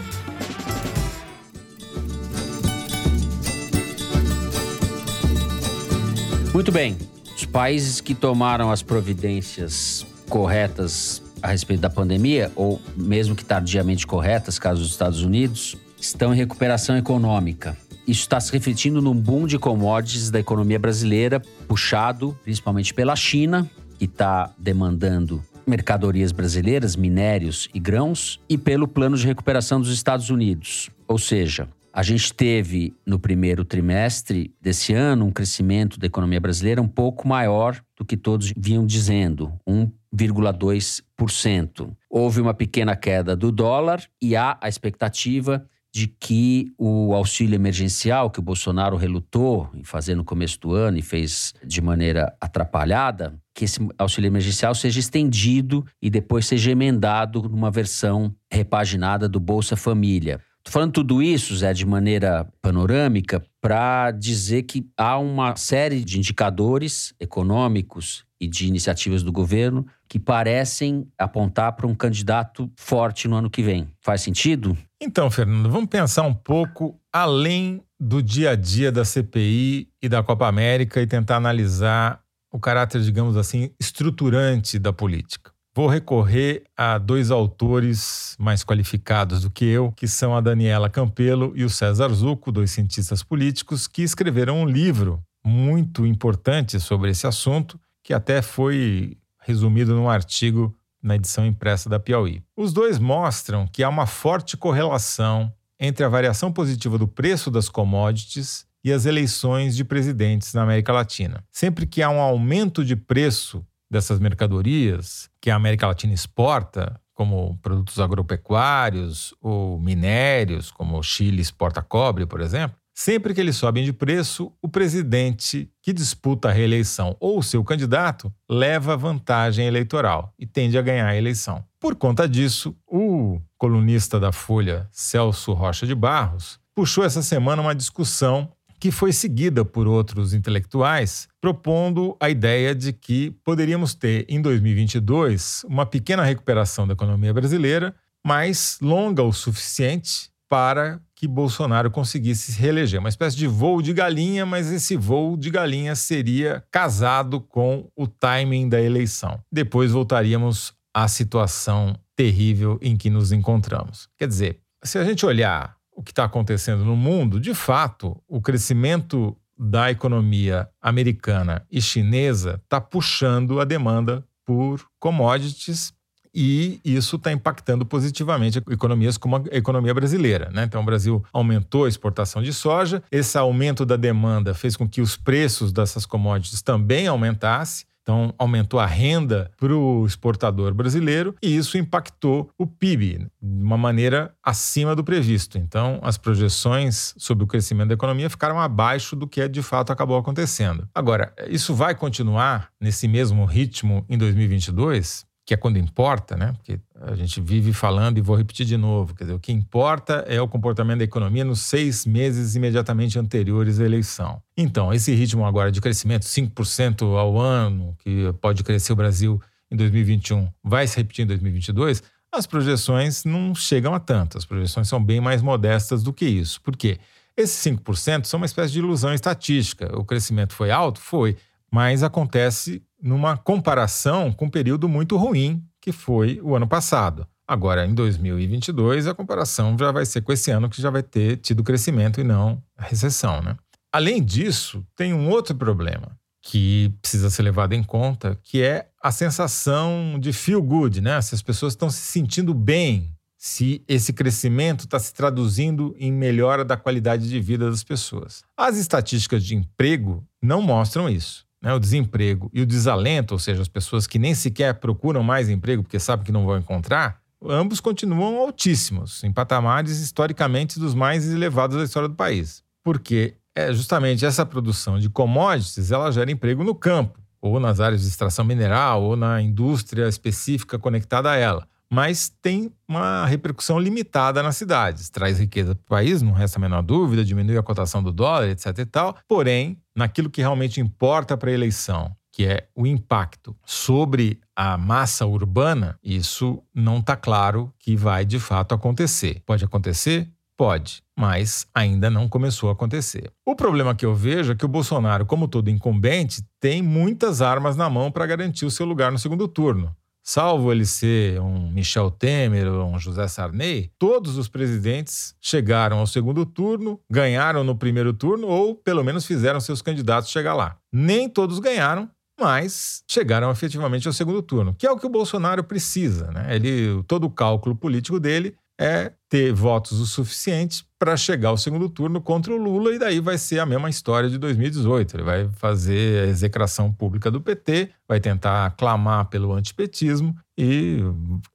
[6.54, 6.96] Muito bem.
[7.36, 14.06] Os países que tomaram as providências corretas a respeito da pandemia, ou mesmo que tardiamente
[14.06, 17.76] corretas, caso dos Estados Unidos, estão em recuperação econômica.
[18.06, 23.68] Isso está se refletindo num boom de commodities da economia brasileira, puxado principalmente pela China,
[23.98, 30.30] que está demandando mercadorias brasileiras, minérios e grãos, e pelo plano de recuperação dos Estados
[30.30, 30.88] Unidos.
[31.08, 36.80] Ou seja, a gente teve no primeiro trimestre desse ano um crescimento da economia brasileira
[36.80, 41.90] um pouco maior do que todos vinham dizendo, 1,2%.
[42.08, 45.66] Houve uma pequena queda do dólar e há a expectativa
[45.96, 50.98] de que o auxílio emergencial que o Bolsonaro relutou em fazer no começo do ano
[50.98, 57.48] e fez de maneira atrapalhada, que esse auxílio emergencial seja estendido e depois seja emendado
[57.48, 60.38] numa versão repaginada do Bolsa Família.
[60.62, 66.18] Tô falando tudo isso, Zé, de maneira panorâmica, para dizer que há uma série de
[66.18, 73.36] indicadores econômicos e de iniciativas do governo que parecem apontar para um candidato forte no
[73.36, 73.88] ano que vem.
[74.02, 74.76] Faz sentido?
[75.00, 80.22] Então, Fernando, vamos pensar um pouco além do dia a dia da CPI e da
[80.22, 85.52] Copa América e tentar analisar o caráter, digamos assim, estruturante da política.
[85.74, 91.52] Vou recorrer a dois autores mais qualificados do que eu, que são a Daniela Campelo
[91.54, 97.26] e o César Zucco, dois cientistas políticos, que escreveram um livro muito importante sobre esse
[97.26, 100.74] assunto, que até foi resumido num artigo
[101.06, 102.42] na edição impressa da Piauí.
[102.56, 107.68] Os dois mostram que há uma forte correlação entre a variação positiva do preço das
[107.68, 111.44] commodities e as eleições de presidentes na América Latina.
[111.50, 117.58] Sempre que há um aumento de preço dessas mercadorias que a América Latina exporta, como
[117.62, 123.84] produtos agropecuários ou minérios, como o Chile exporta cobre, por exemplo, Sempre que eles sobem
[123.84, 130.46] de preço, o presidente que disputa a reeleição ou seu candidato leva vantagem eleitoral e
[130.46, 131.62] tende a ganhar a eleição.
[131.78, 137.74] Por conta disso, o colunista da Folha, Celso Rocha de Barros, puxou essa semana uma
[137.74, 144.40] discussão que foi seguida por outros intelectuais, propondo a ideia de que poderíamos ter em
[144.40, 152.52] 2022 uma pequena recuperação da economia brasileira, mas longa o suficiente para que Bolsonaro conseguisse
[152.52, 153.00] se reeleger.
[153.00, 158.06] Uma espécie de voo de galinha, mas esse voo de galinha seria casado com o
[158.06, 159.40] timing da eleição.
[159.50, 164.08] Depois voltaríamos à situação terrível em que nos encontramos.
[164.18, 168.40] Quer dizer, se a gente olhar o que está acontecendo no mundo, de fato, o
[168.40, 175.92] crescimento da economia americana e chinesa está puxando a demanda por commodities
[176.36, 180.50] e isso está impactando positivamente economias como a economia brasileira.
[180.52, 180.64] Né?
[180.64, 185.00] Então, o Brasil aumentou a exportação de soja, esse aumento da demanda fez com que
[185.00, 187.86] os preços dessas commodities também aumentassem.
[188.02, 193.76] Então, aumentou a renda para o exportador brasileiro e isso impactou o PIB de uma
[193.76, 195.58] maneira acima do previsto.
[195.58, 200.16] Então, as projeções sobre o crescimento da economia ficaram abaixo do que de fato acabou
[200.16, 200.88] acontecendo.
[200.94, 205.25] Agora, isso vai continuar nesse mesmo ritmo em 2022?
[205.46, 206.52] Que é quando importa, né?
[206.54, 209.14] Porque a gente vive falando e vou repetir de novo.
[209.14, 213.78] Quer dizer, o que importa é o comportamento da economia nos seis meses imediatamente anteriores
[213.78, 214.42] à eleição.
[214.56, 219.76] Então, esse ritmo agora de crescimento, 5% ao ano, que pode crescer o Brasil em
[219.76, 224.36] 2021, vai se repetir em 2022, as projeções não chegam a tanto.
[224.36, 226.60] As projeções são bem mais modestas do que isso.
[226.60, 226.98] Por quê?
[227.36, 229.96] Esses 5% são uma espécie de ilusão estatística.
[229.96, 231.00] O crescimento foi alto?
[231.00, 231.36] Foi.
[231.70, 237.26] Mas acontece numa comparação com um período muito ruim, que foi o ano passado.
[237.46, 241.36] Agora, em 2022, a comparação já vai ser com esse ano que já vai ter
[241.36, 243.40] tido crescimento e não recessão.
[243.40, 243.56] Né?
[243.92, 249.12] Além disso, tem um outro problema que precisa ser levado em conta, que é a
[249.12, 251.20] sensação de feel good, né?
[251.20, 256.64] Se as pessoas estão se sentindo bem, se esse crescimento está se traduzindo em melhora
[256.64, 258.44] da qualidade de vida das pessoas.
[258.56, 263.60] As estatísticas de emprego não mostram isso né, o desemprego e o desalento, ou seja,
[263.60, 267.80] as pessoas que nem sequer procuram mais emprego porque sabem que não vão encontrar, ambos
[267.80, 272.62] continuam altíssimos, em patamares historicamente dos mais elevados da história do país.
[272.84, 278.02] Porque é justamente essa produção de commodities, ela gera emprego no campo, ou nas áreas
[278.02, 284.42] de extração mineral, ou na indústria específica conectada a ela mas tem uma repercussão limitada
[284.42, 285.08] nas cidades.
[285.08, 288.48] Traz riqueza para o país, não resta a menor dúvida, diminui a cotação do dólar,
[288.48, 288.78] etc.
[288.78, 289.16] e tal.
[289.28, 295.24] Porém, naquilo que realmente importa para a eleição, que é o impacto sobre a massa
[295.24, 299.42] urbana, isso não está claro que vai de fato acontecer.
[299.46, 300.28] Pode acontecer?
[300.56, 303.30] Pode, mas ainda não começou a acontecer.
[303.44, 307.76] O problema que eu vejo é que o Bolsonaro, como todo incumbente, tem muitas armas
[307.76, 309.94] na mão para garantir o seu lugar no segundo turno
[310.26, 316.06] salvo ele ser um Michel Temer ou um José Sarney, todos os presidentes chegaram ao
[316.06, 320.76] segundo turno, ganharam no primeiro turno ou pelo menos fizeram seus candidatos chegar lá.
[320.92, 325.62] Nem todos ganharam, mas chegaram efetivamente ao segundo turno, que é o que o Bolsonaro
[325.62, 326.30] precisa.
[326.32, 326.56] Né?
[326.56, 331.88] Ele, todo o cálculo político dele é ter votos o suficiente para chegar ao segundo
[331.88, 335.16] turno contra o Lula, e daí vai ser a mesma história de 2018.
[335.16, 341.00] Ele vai fazer a execração pública do PT, vai tentar clamar pelo antipetismo e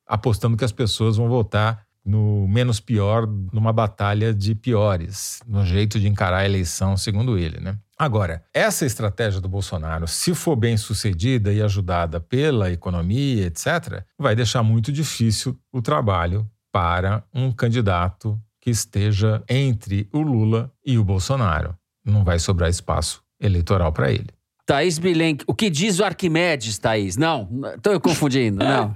[0.06, 6.00] apostando que as pessoas vão votar no menos pior, numa batalha de piores, no jeito
[6.00, 7.78] de encarar a eleição, segundo ele, né?
[7.98, 14.36] Agora, essa estratégia do Bolsonaro, se for bem sucedida e ajudada pela economia, etc., vai
[14.36, 21.04] deixar muito difícil o trabalho para um candidato que esteja entre o Lula e o
[21.04, 21.76] Bolsonaro.
[22.06, 24.30] Não vai sobrar espaço eleitoral para ele.
[24.66, 27.18] Thaís Bilenque, o que diz o Arquimedes, Thaís?
[27.18, 28.96] Não, estou confundindo, não.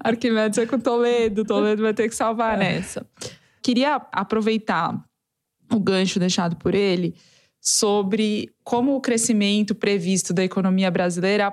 [0.00, 3.04] Arquimedes é com Toledo, Toledo vai ter que salvar nessa.
[3.62, 4.98] Queria aproveitar
[5.70, 7.14] o gancho deixado por ele
[7.60, 11.52] sobre como o crescimento previsto da economia brasileira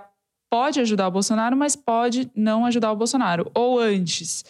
[0.49, 3.51] pode ajudar o Bolsonaro, mas pode não ajudar o Bolsonaro.
[3.53, 4.43] Ou antes,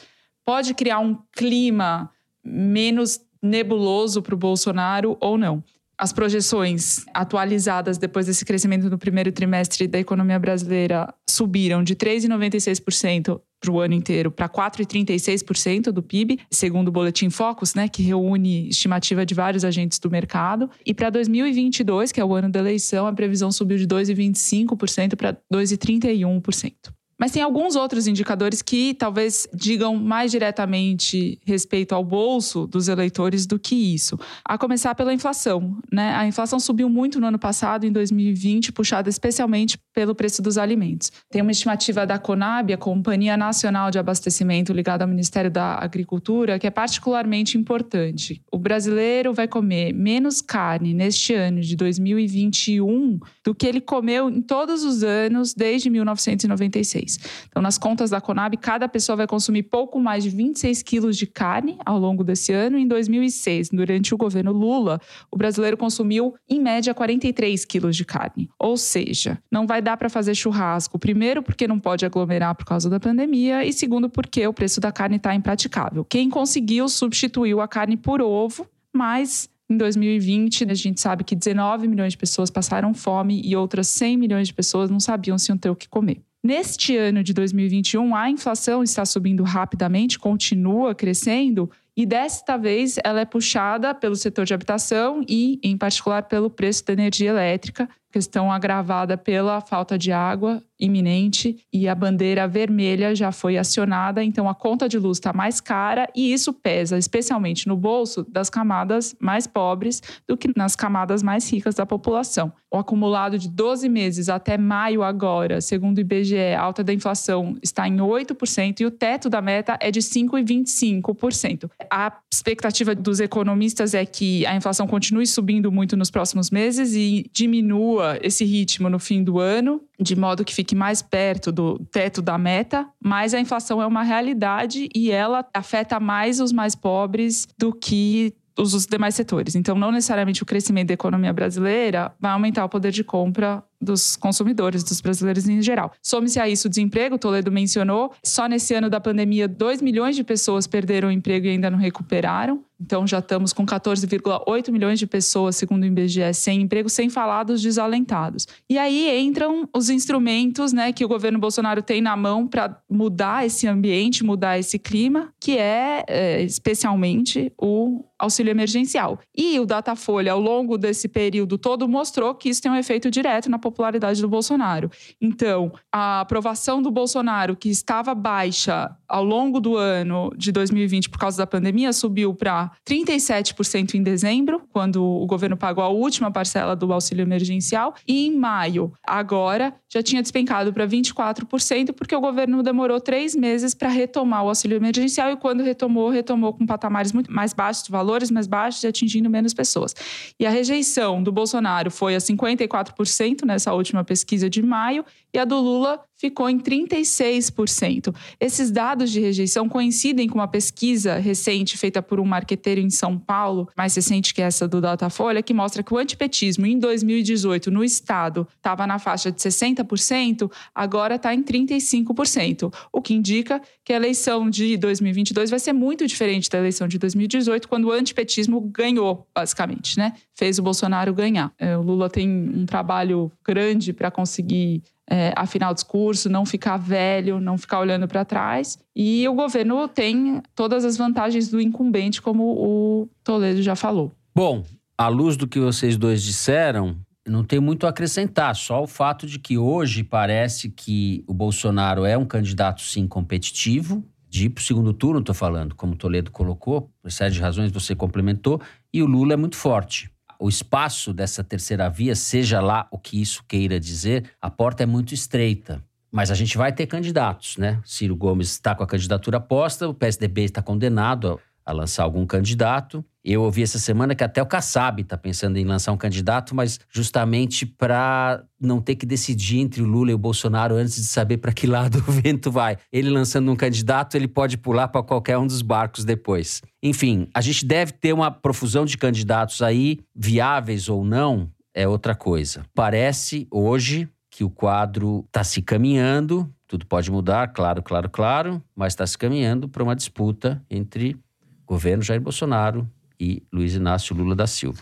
[0.50, 2.10] pode criar um clima
[2.44, 5.64] menos nebuloso para o Bolsonaro ou não.
[5.96, 13.40] As projeções atualizadas depois desse crescimento no primeiro trimestre da economia brasileira subiram de 3,96%
[13.62, 18.70] para o ano inteiro para 4,36% do PIB, segundo o Boletim Focus, né, que reúne
[18.70, 20.68] estimativa de vários agentes do mercado.
[20.84, 25.38] E para 2022, que é o ano da eleição, a previsão subiu de 2,25% para
[25.54, 26.74] 2,31%.
[27.20, 33.46] Mas tem alguns outros indicadores que talvez digam mais diretamente respeito ao bolso dos eleitores
[33.46, 34.18] do que isso.
[34.46, 35.78] A começar pela inflação.
[35.92, 36.16] Né?
[36.16, 41.12] A inflação subiu muito no ano passado, em 2020, puxada especialmente pelo preço dos alimentos.
[41.30, 46.58] Tem uma estimativa da Conab, a Companhia Nacional de Abastecimento ligada ao Ministério da Agricultura,
[46.58, 48.42] que é particularmente importante.
[48.50, 54.42] O brasileiro vai comer menos carne neste ano de 2021 do que ele comeu em
[54.42, 57.09] todos os anos desde 1996.
[57.48, 61.26] Então, nas contas da Conab, cada pessoa vai consumir pouco mais de 26 quilos de
[61.26, 62.78] carne ao longo desse ano.
[62.78, 65.00] Em 2006, durante o governo Lula,
[65.32, 68.50] o brasileiro consumiu, em média, 43 quilos de carne.
[68.60, 72.90] Ou seja, não vai dar para fazer churrasco, primeiro, porque não pode aglomerar por causa
[72.90, 76.06] da pandemia, e segundo, porque o preço da carne está impraticável.
[76.06, 81.88] Quem conseguiu substituiu a carne por ovo, mas em 2020, a gente sabe que 19
[81.88, 85.58] milhões de pessoas passaram fome e outras 100 milhões de pessoas não sabiam se iam
[85.58, 86.24] ter o que comer.
[86.42, 93.20] Neste ano de 2021, a inflação está subindo rapidamente, continua crescendo, e desta vez ela
[93.20, 98.52] é puxada pelo setor de habitação e, em particular, pelo preço da energia elétrica, questão
[98.52, 104.56] agravada pela falta de água iminente e a bandeira vermelha já foi acionada, então a
[104.56, 109.46] conta de luz está mais cara e isso pesa especialmente no bolso das camadas mais
[109.46, 112.54] pobres do que nas camadas mais ricas da população.
[112.72, 117.58] O acumulado de 12 meses até maio agora, segundo o IBGE, a alta da inflação
[117.64, 121.70] está em 8% e o teto da meta é de 5,25%.
[121.92, 127.26] A expectativa dos economistas é que a inflação continue subindo muito nos próximos meses e
[127.34, 132.22] diminua esse ritmo no fim do ano, de modo que fique mais perto do teto
[132.22, 137.48] da meta, mas a inflação é uma realidade e ela afeta mais os mais pobres
[137.58, 139.56] do que os demais setores.
[139.56, 144.16] Então, não necessariamente o crescimento da economia brasileira vai aumentar o poder de compra dos
[144.16, 145.92] consumidores, dos brasileiros em geral.
[146.02, 148.12] Some-se a isso o desemprego, Toledo mencionou.
[148.24, 151.78] Só nesse ano da pandemia, 2 milhões de pessoas perderam o emprego e ainda não
[151.78, 152.64] recuperaram.
[152.82, 157.44] Então já estamos com 14,8 milhões de pessoas, segundo o IBGE, sem emprego, sem falar
[157.44, 158.48] dos desalentados.
[158.70, 163.46] E aí entram os instrumentos né, que o governo Bolsonaro tem na mão para mudar
[163.46, 169.20] esse ambiente, mudar esse clima, que é, é especialmente o auxílio emergencial.
[169.36, 173.50] E o Datafolha, ao longo desse período todo, mostrou que isso tem um efeito direto
[173.50, 174.92] na popularidade do Bolsonaro.
[175.22, 181.18] Então, a aprovação do Bolsonaro, que estava baixa ao longo do ano de 2020 por
[181.18, 186.76] causa da pandemia, subiu para 37% em dezembro, quando o governo pagou a última parcela
[186.76, 192.62] do auxílio emergencial, e em maio, agora, já tinha despencado para 24%, porque o governo
[192.62, 197.32] demorou três meses para retomar o auxílio emergencial, e quando retomou, retomou com patamares muito
[197.32, 199.96] mais baixos, valores mais baixos e atingindo menos pessoas.
[200.40, 205.46] E a rejeição do Bolsonaro foi a 54% nessa última pesquisa de maio, e a
[205.46, 208.14] do Lula ficou em 36%.
[208.40, 213.18] Esses dados de rejeição coincidem com uma pesquisa recente feita por um marqueteiro em São
[213.18, 217.84] Paulo, mais recente que essa do Datafolha, que mostra que o antipetismo em 2018 no
[217.84, 223.96] estado estava na faixa de 60%, agora está em 35%, o que indica que a
[223.96, 229.26] eleição de 2022 vai ser muito diferente da eleição de 2018, quando o antipetismo ganhou,
[229.34, 230.14] basicamente, né?
[230.36, 231.54] Fez o Bolsonaro ganhar.
[231.58, 235.34] É, o Lula tem um trabalho grande para conseguir é,
[235.70, 238.78] o discurso, não ficar velho, não ficar olhando para trás.
[238.96, 244.12] E o governo tem todas as vantagens do incumbente, como o Toledo já falou.
[244.36, 244.64] Bom,
[244.98, 249.26] à luz do que vocês dois disseram, não tem muito a acrescentar, só o fato
[249.26, 254.62] de que hoje parece que o Bolsonaro é um candidato, sim, competitivo, de ir para
[254.62, 258.62] o segundo turno, estou falando, como Toledo colocou, por série de razões você complementou,
[258.94, 260.10] e o Lula é muito forte
[260.40, 264.86] o espaço dessa terceira via, seja lá o que isso queira dizer, a porta é
[264.86, 265.84] muito estreita.
[266.12, 267.80] Mas a gente vai ter candidatos, né?
[267.84, 273.06] Ciro Gomes está com a candidatura posta, o PSDB está condenado a lançar algum candidato.
[273.24, 276.80] Eu ouvi essa semana que até o Kassab está pensando em lançar um candidato, mas
[276.90, 281.38] justamente para não ter que decidir entre o Lula e o Bolsonaro antes de saber
[281.38, 282.78] para que lado o vento vai.
[282.92, 286.62] Ele lançando um candidato, ele pode pular para qualquer um dos barcos depois.
[286.82, 292.16] Enfim, a gente deve ter uma profusão de candidatos aí, viáveis ou não, é outra
[292.16, 292.66] coisa.
[292.74, 298.94] Parece hoje que o quadro está se caminhando, tudo pode mudar, claro, claro, claro, mas
[298.94, 301.18] está se caminhando para uma disputa entre
[301.66, 304.82] governo Jair Bolsonaro e Luiz Inácio Lula da Silva.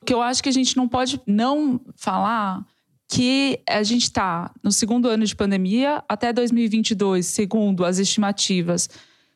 [0.00, 2.64] O que eu acho que a gente não pode não falar
[3.08, 8.88] que a gente está no segundo ano de pandemia, até 2022, segundo as estimativas,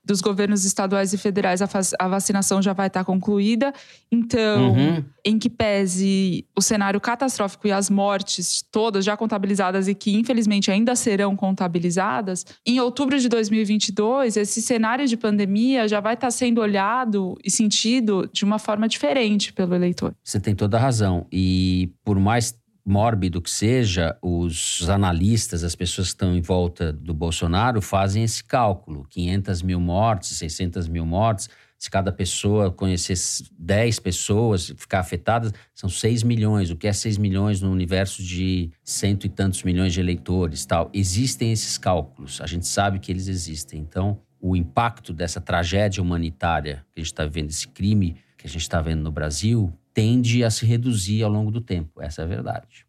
[0.09, 1.69] dos governos estaduais e federais, a,
[1.99, 3.75] a vacinação já vai estar concluída.
[4.11, 5.05] Então, uhum.
[5.23, 10.71] em que pese o cenário catastrófico e as mortes todas já contabilizadas e que infelizmente
[10.71, 16.63] ainda serão contabilizadas, em outubro de 2022, esse cenário de pandemia já vai estar sendo
[16.63, 20.15] olhado e sentido de uma forma diferente pelo eleitor.
[20.25, 21.27] Você tem toda a razão.
[21.31, 22.55] E por mais
[22.89, 28.43] mórbido que seja, os analistas, as pessoas que estão em volta do Bolsonaro, fazem esse
[28.43, 31.49] cálculo: 500 mil mortes, 600 mil mortes.
[31.79, 33.15] Se cada pessoa conhecer
[33.57, 36.71] 10 pessoas, ficar afetada, são 6 milhões.
[36.71, 40.67] O que é 6 milhões no universo de cento e tantos milhões de eleitores?
[40.67, 40.91] tal?
[40.93, 43.79] Existem esses cálculos, a gente sabe que eles existem.
[43.79, 48.51] Então, o impacto dessa tragédia humanitária que a gente está vivendo, esse crime que a
[48.51, 52.01] gente está vendo no Brasil, tende a se reduzir ao longo do tempo.
[52.01, 52.87] Essa é a verdade.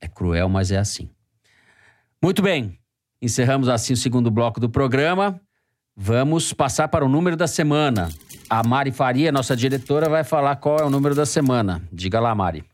[0.00, 1.10] É cruel, mas é assim.
[2.22, 2.78] Muito bem.
[3.20, 5.40] Encerramos assim o segundo bloco do programa.
[5.96, 8.08] Vamos passar para o número da semana.
[8.48, 11.82] A Mari Faria, nossa diretora, vai falar qual é o número da semana.
[11.92, 12.64] Diga lá, Mari.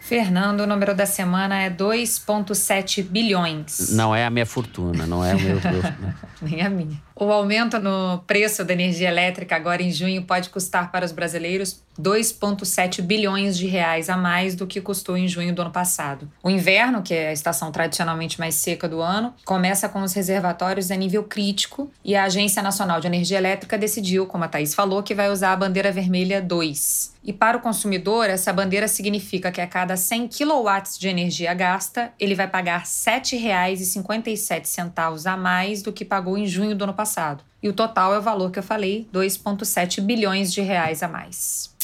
[0.00, 3.90] Fernando, o número da semana é 2,7 bilhões.
[3.90, 5.60] Não é a minha fortuna, não é o meu.
[6.40, 7.02] Nem a minha.
[7.20, 11.82] O aumento no preço da energia elétrica agora em junho pode custar para os brasileiros
[12.00, 16.30] 2,7 bilhões de reais a mais do que custou em junho do ano passado.
[16.44, 20.92] O inverno, que é a estação tradicionalmente mais seca do ano, começa com os reservatórios
[20.92, 25.02] a nível crítico e a Agência Nacional de Energia Elétrica decidiu, como a Thaís falou,
[25.02, 27.18] que vai usar a bandeira vermelha 2.
[27.24, 32.12] E para o consumidor, essa bandeira significa que a cada 100 kW de energia gasta,
[32.18, 37.07] ele vai pagar R$ 7,57 a mais do que pagou em junho do ano passado
[37.08, 37.42] passado.
[37.62, 41.74] E o total é o valor que eu falei, 2,7 bilhões de reais a mais.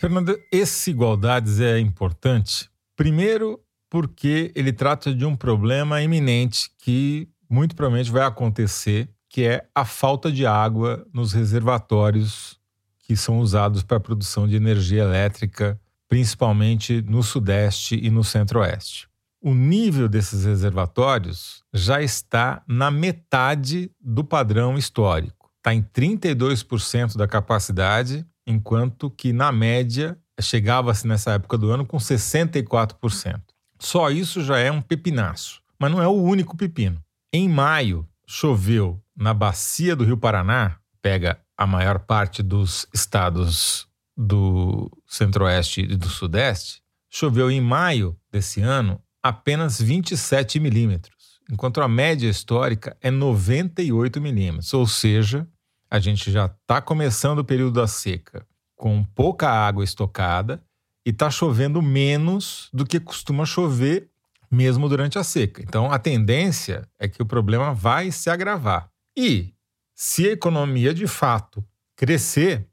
[0.00, 7.76] Fernanda, esse igualdades é importante, primeiro porque ele trata de um problema iminente que muito
[7.76, 12.58] provavelmente vai acontecer, que é a falta de água nos reservatórios
[12.98, 19.08] que são usados para a produção de energia elétrica, principalmente no Sudeste e no Centro-Oeste
[19.46, 25.52] o nível desses reservatórios já está na metade do padrão histórico.
[25.58, 31.96] Está em 32% da capacidade, enquanto que, na média, chegava-se nessa época do ano com
[31.96, 33.40] 64%.
[33.78, 35.62] Só isso já é um pepinaço.
[35.78, 37.00] Mas não é o único pepino.
[37.32, 44.90] Em maio, choveu na bacia do Rio Paraná, pega a maior parte dos estados do
[45.06, 52.28] Centro-Oeste e do Sudeste, choveu em maio desse ano apenas 27 milímetros, enquanto a média
[52.28, 55.46] histórica é 98 milímetros, ou seja,
[55.90, 60.62] a gente já está começando o período da seca com pouca água estocada
[61.04, 64.10] e está chovendo menos do que costuma chover
[64.50, 65.62] mesmo durante a seca.
[65.62, 68.90] Então, a tendência é que o problema vai se agravar.
[69.16, 69.54] E
[69.94, 71.64] se a economia de fato
[71.96, 72.66] crescer,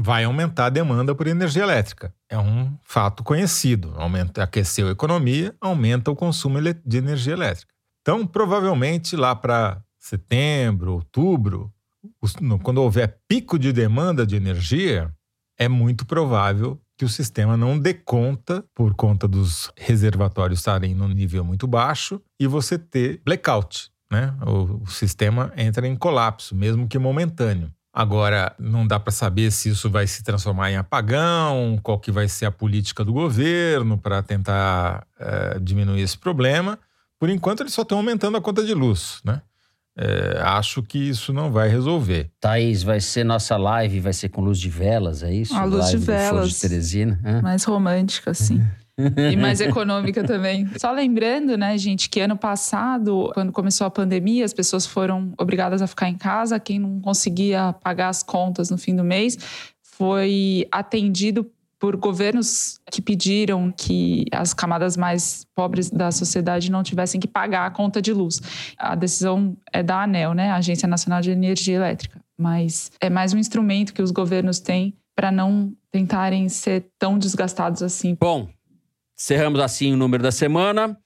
[0.00, 2.12] vai aumentar a demanda por energia elétrica.
[2.28, 3.92] É um fato conhecido.
[3.96, 7.72] Aumenta, aqueceu a economia, aumenta o consumo de energia elétrica.
[8.00, 11.70] Então, provavelmente lá para setembro, outubro,
[12.62, 15.12] quando houver pico de demanda de energia,
[15.58, 21.08] é muito provável que o sistema não dê conta, por conta dos reservatórios estarem num
[21.08, 23.90] nível muito baixo, e você ter blackout.
[24.10, 24.34] Né?
[24.46, 27.70] O, o sistema entra em colapso, mesmo que momentâneo.
[27.92, 32.28] Agora, não dá para saber se isso vai se transformar em apagão, qual que vai
[32.28, 36.78] ser a política do governo para tentar é, diminuir esse problema.
[37.18, 39.42] Por enquanto, eles só estão aumentando a conta de luz, né?
[39.98, 42.30] É, acho que isso não vai resolver.
[42.40, 45.54] Thaís, vai ser nossa live, vai ser com luz de velas, é isso?
[45.54, 46.50] A luz live de velas.
[46.50, 47.20] De Teresina.
[47.42, 48.64] Mais romântica, sim.
[48.98, 50.68] E mais econômica também.
[50.78, 55.82] Só lembrando, né, gente, que ano passado, quando começou a pandemia, as pessoas foram obrigadas
[55.82, 56.58] a ficar em casa.
[56.60, 59.38] Quem não conseguia pagar as contas no fim do mês
[59.82, 67.18] foi atendido por governos que pediram que as camadas mais pobres da sociedade não tivessem
[67.18, 68.38] que pagar a conta de luz.
[68.76, 73.32] A decisão é da ANEL, né, a Agência Nacional de Energia Elétrica, mas é mais
[73.32, 78.16] um instrumento que os governos têm para não tentarem ser tão desgastados assim.
[78.20, 78.48] Bom,
[79.22, 80.96] Cerramos assim o número da semana.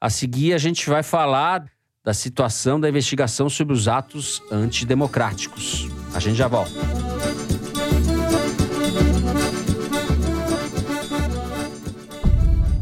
[0.00, 1.66] A seguir, a gente vai falar
[2.02, 5.86] da situação da investigação sobre os atos antidemocráticos.
[6.14, 6.72] A gente já volta.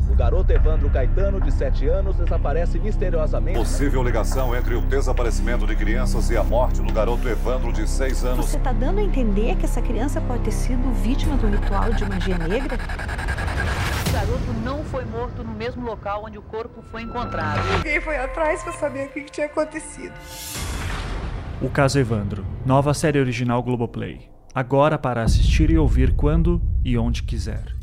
[0.08, 3.58] O garoto Evandro Caetano, de 7 anos, desaparece misteriosamente.
[3.58, 8.24] Possível ligação entre o desaparecimento de crianças e a morte do garoto Evandro, de 6
[8.24, 8.46] anos.
[8.46, 12.08] Você está dando a entender que essa criança pode ter sido vítima do ritual de
[12.08, 12.78] magia negra?
[14.08, 17.60] O garoto não foi morto no mesmo local onde o corpo foi encontrado.
[17.78, 20.14] Ninguém foi atrás para saber o que tinha acontecido.
[21.60, 24.30] O caso Evandro, nova série original Globoplay.
[24.54, 27.76] Agora para assistir e ouvir quando e onde quiser.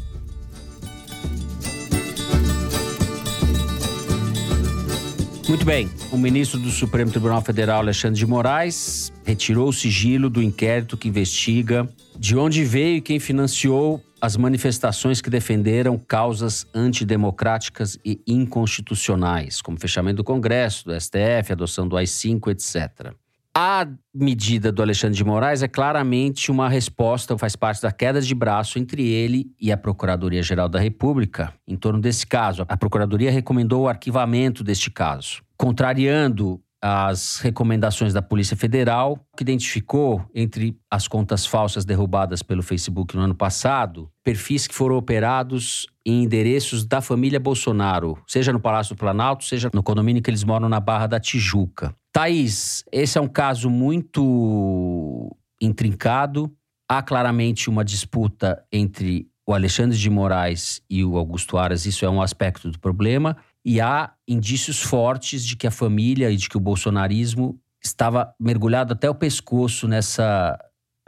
[5.48, 5.90] Muito bem.
[6.12, 11.10] O ministro do Supremo Tribunal Federal, Alexandre de Moraes, retirou o sigilo do inquérito que
[11.10, 19.62] investiga de onde veio e quem financiou as manifestações que defenderam causas antidemocráticas e inconstitucionais,
[19.62, 23.14] como fechamento do Congresso, do STF, adoção do AI-5, etc.
[23.54, 28.34] A medida do Alexandre de Moraes é claramente uma resposta, faz parte da queda de
[28.34, 32.64] braço entre ele e a Procuradoria-Geral da República em torno desse caso.
[32.70, 40.22] A Procuradoria recomendou o arquivamento deste caso, contrariando as recomendações da Polícia Federal, que identificou
[40.36, 46.24] entre as contas falsas derrubadas pelo Facebook no ano passado, perfis que foram operados em
[46.24, 50.68] endereços da família Bolsonaro, seja no Palácio do Planalto, seja no condomínio que eles moram
[50.68, 51.96] na Barra da Tijuca.
[52.12, 56.52] Thaís, esse é um caso muito intrincado.
[56.92, 62.10] Há claramente uma disputa entre o Alexandre de Moraes e o Augusto Aras, isso é
[62.10, 66.58] um aspecto do problema e há indícios fortes de que a família e de que
[66.58, 70.58] o bolsonarismo estava mergulhado até o pescoço nessa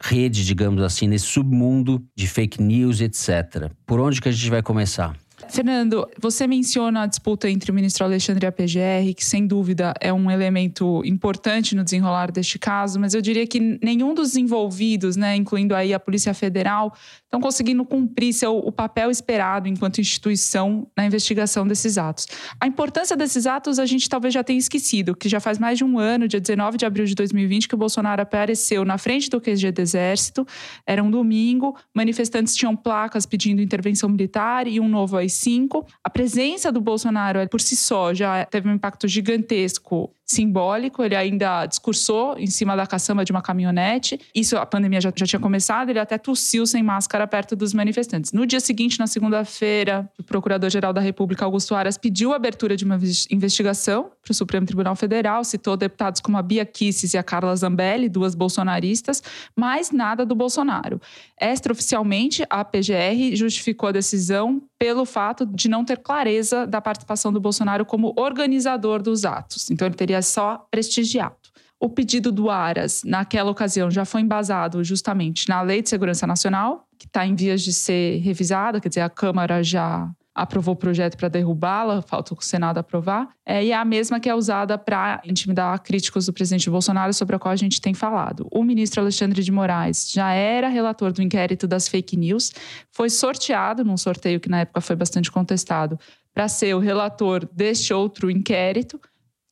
[0.02, 3.72] rede, digamos assim, nesse submundo de fake news, etc.
[3.86, 5.16] Por onde que a gente vai começar?
[5.50, 9.94] Fernando, você menciona a disputa entre o ministro Alexandre e a PGR, que sem dúvida
[10.00, 15.16] é um elemento importante no desenrolar deste caso, mas eu diria que nenhum dos envolvidos,
[15.16, 16.94] né, incluindo aí a Polícia Federal,
[17.24, 22.28] estão conseguindo cumprir seu, o papel esperado enquanto instituição na investigação desses atos.
[22.60, 25.84] A importância desses atos a gente talvez já tenha esquecido, que já faz mais de
[25.84, 29.42] um ano, dia 19 de abril de 2020, que o Bolsonaro apareceu na frente do
[29.42, 30.48] QG do Exército,
[30.86, 35.86] era um domingo, manifestantes tinham placas pedindo intervenção militar e um novo AI-5.
[36.04, 41.04] A presença do Bolsonaro por si só já teve um impacto gigantesco simbólico.
[41.04, 44.20] Ele ainda discursou em cima da caçamba de uma caminhonete.
[44.34, 45.90] Isso, a pandemia já, já tinha começado.
[45.90, 48.32] Ele até tossiu sem máscara perto dos manifestantes.
[48.32, 52.84] No dia seguinte, na segunda-feira, o Procurador-Geral da República, Augusto Aras, pediu a abertura de
[52.84, 53.00] uma
[53.30, 55.44] investigação para o Supremo Tribunal Federal.
[55.44, 59.22] Citou deputados como a Bia Kisses e a Carla Zambelli, duas bolsonaristas,
[59.56, 61.00] mas nada do Bolsonaro.
[61.40, 67.40] Extraoficialmente, a PGR justificou a decisão pelo fato de não ter clareza da participação do
[67.40, 69.70] Bolsonaro como organizador dos atos.
[69.72, 71.36] Então, ele teria seria só prestigiado.
[71.80, 76.88] O pedido do Aras, naquela ocasião, já foi embasado justamente na Lei de Segurança Nacional,
[76.98, 81.18] que está em vias de ser revisada, quer dizer, a Câmara já aprovou o projeto
[81.18, 85.22] para derrubá-la, falta o Senado aprovar, é, e é a mesma que é usada para
[85.24, 88.48] intimidar críticos do presidente Bolsonaro, sobre a qual a gente tem falado.
[88.52, 92.52] O ministro Alexandre de Moraes já era relator do inquérito das fake news,
[92.92, 95.98] foi sorteado num sorteio que na época foi bastante contestado,
[96.34, 99.00] para ser o relator deste outro inquérito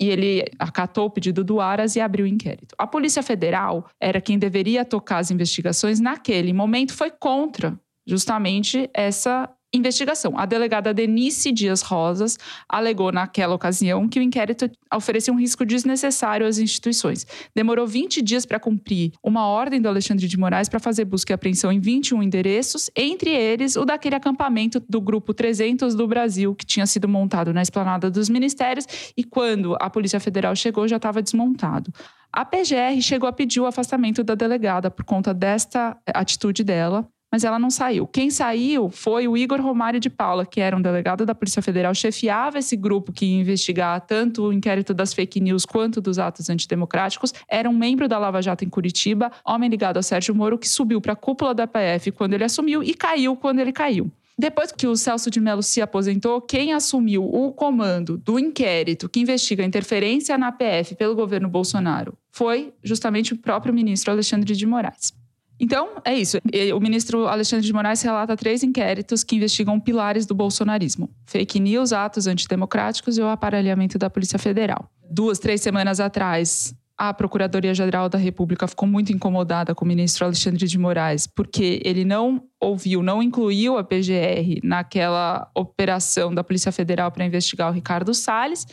[0.04, 2.76] e ele acatou o pedido do Aras e abriu o inquérito.
[2.78, 9.50] A Polícia Federal era quem deveria tocar as investigações naquele momento, foi contra justamente essa
[9.76, 10.38] investigação.
[10.38, 12.38] A delegada Denise Dias Rosas
[12.70, 17.26] alegou naquela ocasião que o inquérito oferecia um risco desnecessário às instituições.
[17.56, 21.36] Demorou 20 dias para cumprir uma ordem do Alexandre de Moraes para fazer busca e
[21.36, 26.66] apreensão em 21 endereços, entre eles o daquele acampamento do grupo 300 do Brasil que
[26.66, 28.86] tinha sido montado na esplanada dos ministérios
[29.18, 31.92] e quando a Polícia Federal chegou já estava desmontado.
[32.32, 37.44] A PGR chegou a pedir o afastamento da delegada por conta desta atitude dela mas
[37.44, 38.06] ela não saiu.
[38.06, 41.92] Quem saiu foi o Igor Romário de Paula, que era um delegado da Polícia Federal,
[41.96, 46.48] chefiava esse grupo que ia investigar tanto o inquérito das fake news quanto dos atos
[46.52, 47.34] antidemocráticos.
[47.50, 51.02] Era um membro da Lava Jato em Curitiba, homem ligado a Sérgio Moro, que subiu
[51.02, 54.12] para a cúpula da PF quando ele assumiu e caiu quando ele caiu.
[54.38, 59.20] Depois que o Celso de Mello se aposentou, quem assumiu o comando do inquérito que
[59.20, 64.66] investiga a interferência na PF pelo governo Bolsonaro foi justamente o próprio ministro Alexandre de
[64.68, 65.23] Moraes.
[65.64, 66.40] Então, é isso.
[66.76, 71.94] O ministro Alexandre de Moraes relata três inquéritos que investigam pilares do bolsonarismo: fake news,
[71.94, 74.90] atos antidemocráticos e o aparelhamento da Polícia Federal.
[75.10, 80.68] Duas, três semanas atrás, a Procuradoria-Geral da República ficou muito incomodada com o ministro Alexandre
[80.68, 87.10] de Moraes, porque ele não ouviu, não incluiu a PGR naquela operação da Polícia Federal
[87.10, 88.68] para investigar o Ricardo Salles.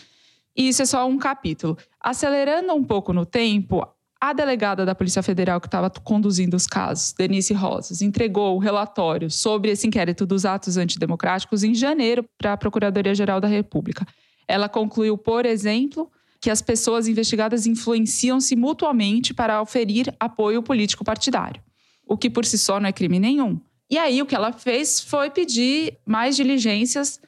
[0.57, 1.79] E isso é só um capítulo.
[2.01, 3.87] Acelerando um pouco no tempo,
[4.21, 9.31] a delegada da Polícia Federal que estava conduzindo os casos, Denise Rosas, entregou o relatório
[9.31, 14.07] sobre esse inquérito dos atos antidemocráticos em janeiro para a Procuradoria-Geral da República.
[14.47, 16.11] Ela concluiu, por exemplo,
[16.41, 21.63] que as pessoas investigadas influenciam-se mutuamente para oferir apoio político partidário,
[22.07, 23.59] o que por si só não é crime nenhum.
[23.91, 27.21] E aí o que ela fez foi pedir mais diligências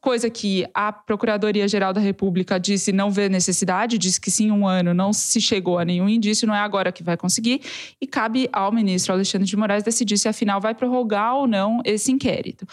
[0.00, 4.94] coisa que a Procuradoria-Geral da República disse não vê necessidade, disse que sim, um ano
[4.94, 7.60] não se chegou a nenhum indício, não é agora que vai conseguir,
[8.00, 12.12] e cabe ao ministro Alexandre de Moraes decidir se afinal vai prorrogar ou não esse
[12.12, 12.66] inquérito.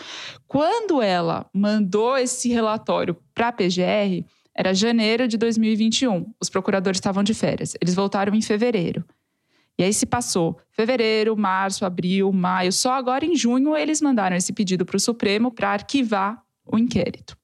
[0.47, 4.23] Quando ela mandou esse relatório para a PGR,
[4.55, 9.03] era janeiro de 2021, os procuradores estavam de férias, eles voltaram em fevereiro.
[9.77, 12.71] E aí se passou fevereiro, março, abril, maio.
[12.71, 17.37] Só agora em junho eles mandaram esse pedido para o Supremo para arquivar o inquérito.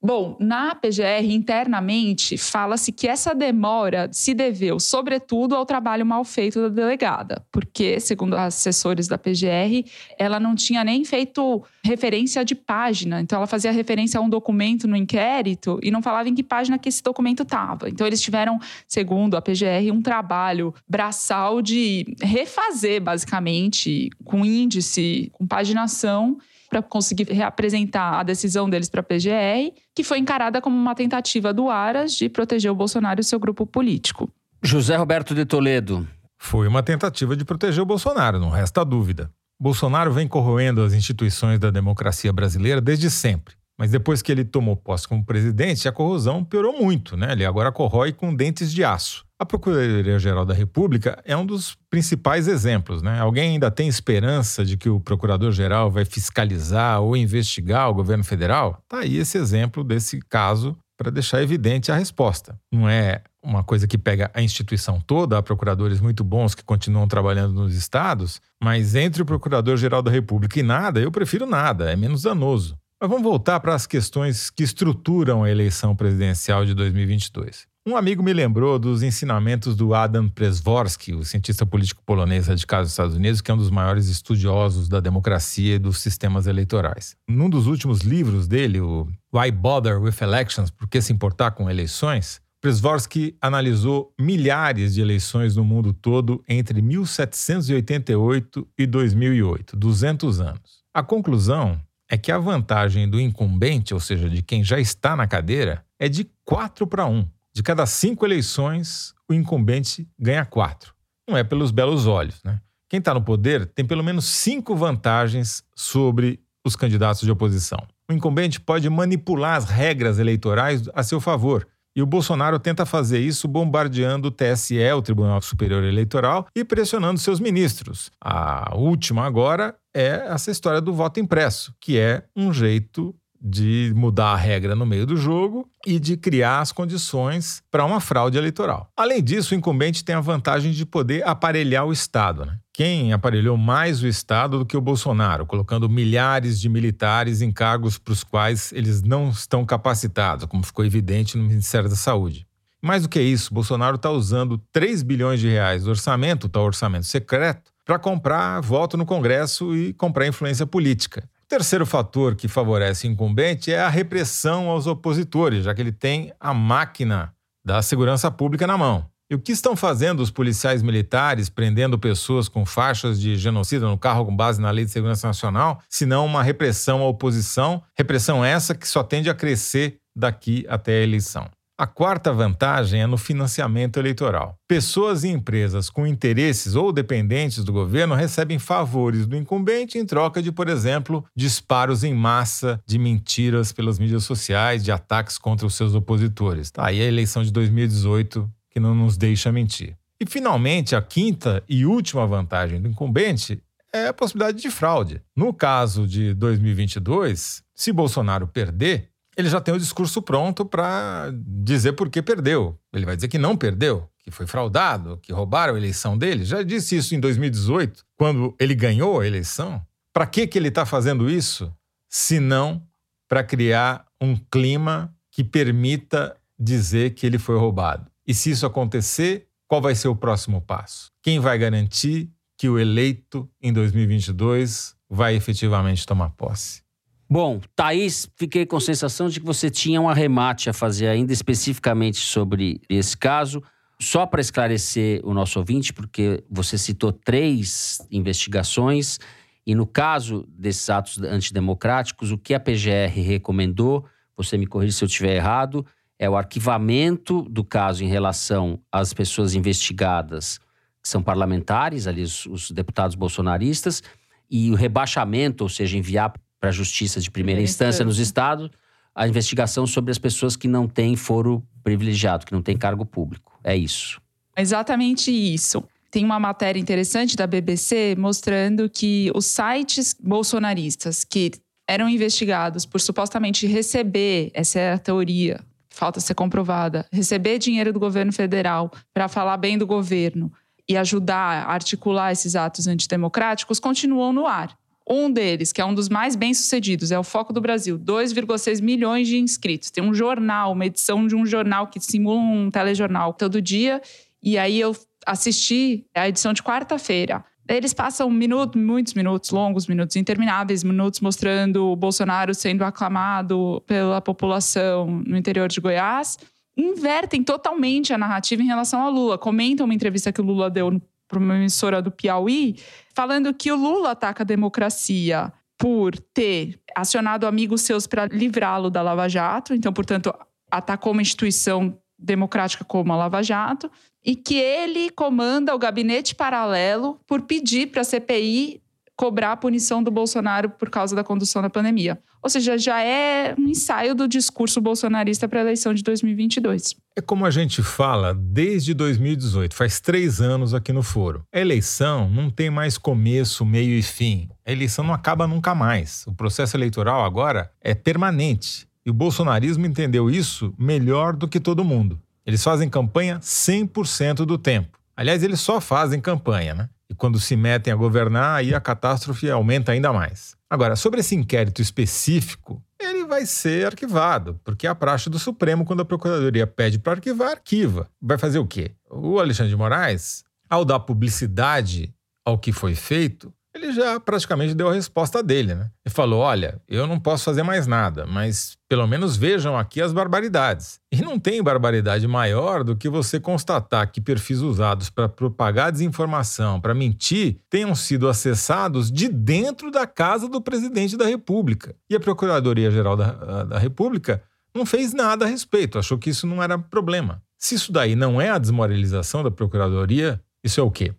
[0.00, 6.62] Bom, na PGR, internamente, fala-se que essa demora se deveu, sobretudo, ao trabalho mal feito
[6.62, 9.84] da delegada, porque, segundo assessores da PGR,
[10.16, 13.20] ela não tinha nem feito referência de página.
[13.20, 16.78] Então, ela fazia referência a um documento no inquérito e não falava em que página
[16.78, 17.88] que esse documento estava.
[17.88, 25.44] Então, eles tiveram, segundo a PGR, um trabalho braçal de refazer, basicamente, com índice, com
[25.44, 26.38] paginação
[26.68, 31.52] para conseguir reapresentar a decisão deles para a PGR, que foi encarada como uma tentativa
[31.52, 34.30] do Aras de proteger o Bolsonaro e o seu grupo político.
[34.62, 36.06] José Roberto de Toledo.
[36.38, 39.30] Foi uma tentativa de proteger o Bolsonaro, não resta dúvida.
[39.60, 43.54] Bolsonaro vem corroendo as instituições da democracia brasileira desde sempre.
[43.78, 47.32] Mas depois que ele tomou posse como presidente, a corrosão piorou muito, né?
[47.32, 49.24] Ele agora corrói com dentes de aço.
[49.40, 53.02] A Procuradoria-Geral da República é um dos principais exemplos.
[53.02, 53.20] Né?
[53.20, 58.80] Alguém ainda tem esperança de que o Procurador-Geral vai fiscalizar ou investigar o governo federal?
[58.82, 62.58] Está aí esse exemplo desse caso para deixar evidente a resposta.
[62.72, 67.06] Não é uma coisa que pega a instituição toda, há procuradores muito bons que continuam
[67.06, 71.94] trabalhando nos estados, mas entre o Procurador-Geral da República e nada, eu prefiro nada, é
[71.94, 72.76] menos danoso.
[73.00, 77.68] Mas vamos voltar para as questões que estruturam a eleição presidencial de 2022.
[77.88, 82.90] Um amigo me lembrou dos ensinamentos do Adam Przeworski, o cientista político polonês radicado nos
[82.90, 87.16] Estados Unidos, que é um dos maiores estudiosos da democracia e dos sistemas eleitorais.
[87.26, 90.70] Num dos últimos livros dele, o Why Bother with Elections?
[90.70, 92.42] Por que se importar com eleições?
[92.60, 100.82] Przeworski analisou milhares de eleições no mundo todo entre 1788 e 2008, 200 anos.
[100.92, 105.26] A conclusão é que a vantagem do incumbente, ou seja, de quem já está na
[105.26, 107.26] cadeira, é de 4 para 1.
[107.54, 110.94] De cada cinco eleições, o incumbente ganha quatro.
[111.28, 112.60] Não é pelos belos olhos, né?
[112.88, 117.86] Quem está no poder tem pelo menos cinco vantagens sobre os candidatos de oposição.
[118.10, 121.66] O incumbente pode manipular as regras eleitorais a seu favor.
[121.94, 127.18] E o Bolsonaro tenta fazer isso bombardeando o TSE, o Tribunal Superior Eleitoral, e pressionando
[127.18, 128.10] seus ministros.
[128.20, 134.32] A última agora é essa história do voto impresso, que é um jeito de mudar
[134.32, 138.90] a regra no meio do jogo e de criar as condições para uma fraude eleitoral.
[138.96, 142.44] Além disso, o incumbente tem a vantagem de poder aparelhar o Estado.
[142.44, 142.58] Né?
[142.72, 147.98] Quem aparelhou mais o Estado do que o Bolsonaro, colocando milhares de militares em cargos
[147.98, 152.46] para os quais eles não estão capacitados, como ficou evidente no Ministério da Saúde.
[152.80, 157.06] Mais do que isso, Bolsonaro está usando 3 bilhões de reais do orçamento, tal orçamento
[157.06, 161.28] secreto, para comprar voto no Congresso e comprar influência política.
[161.48, 166.30] Terceiro fator que favorece o incumbente é a repressão aos opositores, já que ele tem
[166.38, 167.34] a máquina
[167.64, 169.08] da segurança pública na mão.
[169.30, 173.96] E o que estão fazendo os policiais militares prendendo pessoas com faixas de genocida no
[173.96, 178.44] carro com base na Lei de Segurança Nacional, se não uma repressão à oposição, repressão
[178.44, 181.48] essa que só tende a crescer daqui até a eleição.
[181.80, 184.58] A quarta vantagem é no financiamento eleitoral.
[184.66, 190.42] Pessoas e empresas com interesses ou dependentes do governo recebem favores do incumbente em troca
[190.42, 195.76] de, por exemplo, disparos em massa de mentiras pelas mídias sociais, de ataques contra os
[195.76, 196.68] seus opositores.
[196.72, 199.96] Tá aí a eleição de 2018 que não nos deixa mentir.
[200.20, 203.62] E, finalmente, a quinta e última vantagem do incumbente
[203.92, 205.22] é a possibilidade de fraude.
[205.34, 209.07] No caso de 2022, se Bolsonaro perder,
[209.38, 212.76] ele já tem o discurso pronto para dizer por que perdeu.
[212.92, 216.44] Ele vai dizer que não perdeu, que foi fraudado, que roubaram a eleição dele.
[216.44, 219.80] Já disse isso em 2018, quando ele ganhou a eleição.
[220.12, 221.72] Para que, que ele está fazendo isso?
[222.10, 222.82] Se não
[223.28, 228.10] para criar um clima que permita dizer que ele foi roubado.
[228.26, 231.12] E se isso acontecer, qual vai ser o próximo passo?
[231.22, 236.82] Quem vai garantir que o eleito em 2022 vai efetivamente tomar posse?
[237.30, 241.30] Bom, Thaís, fiquei com a sensação de que você tinha um arremate a fazer ainda
[241.30, 243.62] especificamente sobre esse caso.
[244.00, 249.18] Só para esclarecer o nosso ouvinte, porque você citou três investigações,
[249.66, 255.04] e no caso desses atos antidemocráticos, o que a PGR recomendou, você me corrija se
[255.04, 255.84] eu estiver errado,
[256.18, 260.58] é o arquivamento do caso em relação às pessoas investigadas,
[261.02, 264.02] que são parlamentares, ali os, os deputados bolsonaristas,
[264.50, 268.18] e o rebaixamento, ou seja, enviar para a justiça de primeira, primeira instância, instância nos
[268.18, 268.70] estados
[269.18, 273.58] a investigação sobre as pessoas que não têm foro privilegiado, que não têm cargo público.
[273.64, 274.20] É isso.
[274.56, 275.82] Exatamente isso.
[276.08, 281.50] Tem uma matéria interessante da BBC mostrando que os sites bolsonaristas que
[281.86, 287.98] eram investigados por supostamente receber, essa é a teoria, falta ser comprovada, receber dinheiro do
[287.98, 290.52] governo federal para falar bem do governo
[290.88, 294.78] e ajudar a articular esses atos antidemocráticos continuam no ar.
[295.08, 299.26] Um deles, que é um dos mais bem-sucedidos, é o Foco do Brasil, 2,6 milhões
[299.26, 299.90] de inscritos.
[299.90, 304.02] Tem um jornal, uma edição de um jornal que simula um telejornal todo dia.
[304.42, 304.94] E aí eu
[305.26, 307.42] assisti a edição de quarta-feira.
[307.66, 314.20] Eles passam minutos, muitos minutos, longos minutos, intermináveis minutos, mostrando o Bolsonaro sendo aclamado pela
[314.20, 316.38] população no interior de Goiás.
[316.76, 319.38] Invertem totalmente a narrativa em relação a Lula.
[319.38, 322.76] Comentam uma entrevista que o Lula deu para uma emissora do Piauí,
[323.18, 329.02] falando que o Lula ataca a democracia por ter acionado amigos seus para livrá-lo da
[329.02, 330.32] Lava Jato, então, portanto,
[330.70, 333.90] atacou uma instituição democrática como a Lava Jato,
[334.24, 338.80] e que ele comanda o gabinete paralelo por pedir para a CPI
[339.16, 342.22] cobrar a punição do Bolsonaro por causa da condução da pandemia.
[342.42, 346.94] Ou seja, já é um ensaio do discurso bolsonarista para a eleição de 2022.
[347.16, 351.42] É como a gente fala desde 2018, faz três anos aqui no Foro.
[351.52, 354.48] A eleição não tem mais começo, meio e fim.
[354.64, 356.24] A eleição não acaba nunca mais.
[356.26, 358.86] O processo eleitoral agora é permanente.
[359.04, 362.20] E o bolsonarismo entendeu isso melhor do que todo mundo.
[362.44, 364.98] Eles fazem campanha 100% do tempo.
[365.16, 366.88] Aliás, eles só fazem campanha, né?
[367.10, 370.57] E quando se metem a governar, aí a catástrofe aumenta ainda mais.
[370.70, 375.84] Agora, sobre esse inquérito específico, ele vai ser arquivado, porque é a praxe do Supremo,
[375.84, 378.10] quando a Procuradoria pede para arquivar, arquiva.
[378.20, 378.92] Vai fazer o quê?
[379.10, 382.14] O Alexandre de Moraes, ao dar publicidade
[382.44, 385.90] ao que foi feito, ele já praticamente deu a resposta dele, né?
[386.04, 390.12] Ele falou: olha, eu não posso fazer mais nada, mas pelo menos vejam aqui as
[390.12, 391.00] barbaridades.
[391.10, 396.80] E não tem barbaridade maior do que você constatar que perfis usados para propagar desinformação,
[396.80, 401.94] para mentir, tenham sido acessados de dentro da casa do presidente da República.
[402.10, 404.42] E a Procuradoria-Geral da, da República
[404.74, 407.42] não fez nada a respeito, achou que isso não era problema.
[407.56, 411.12] Se isso daí não é a desmoralização da Procuradoria, isso é o quê?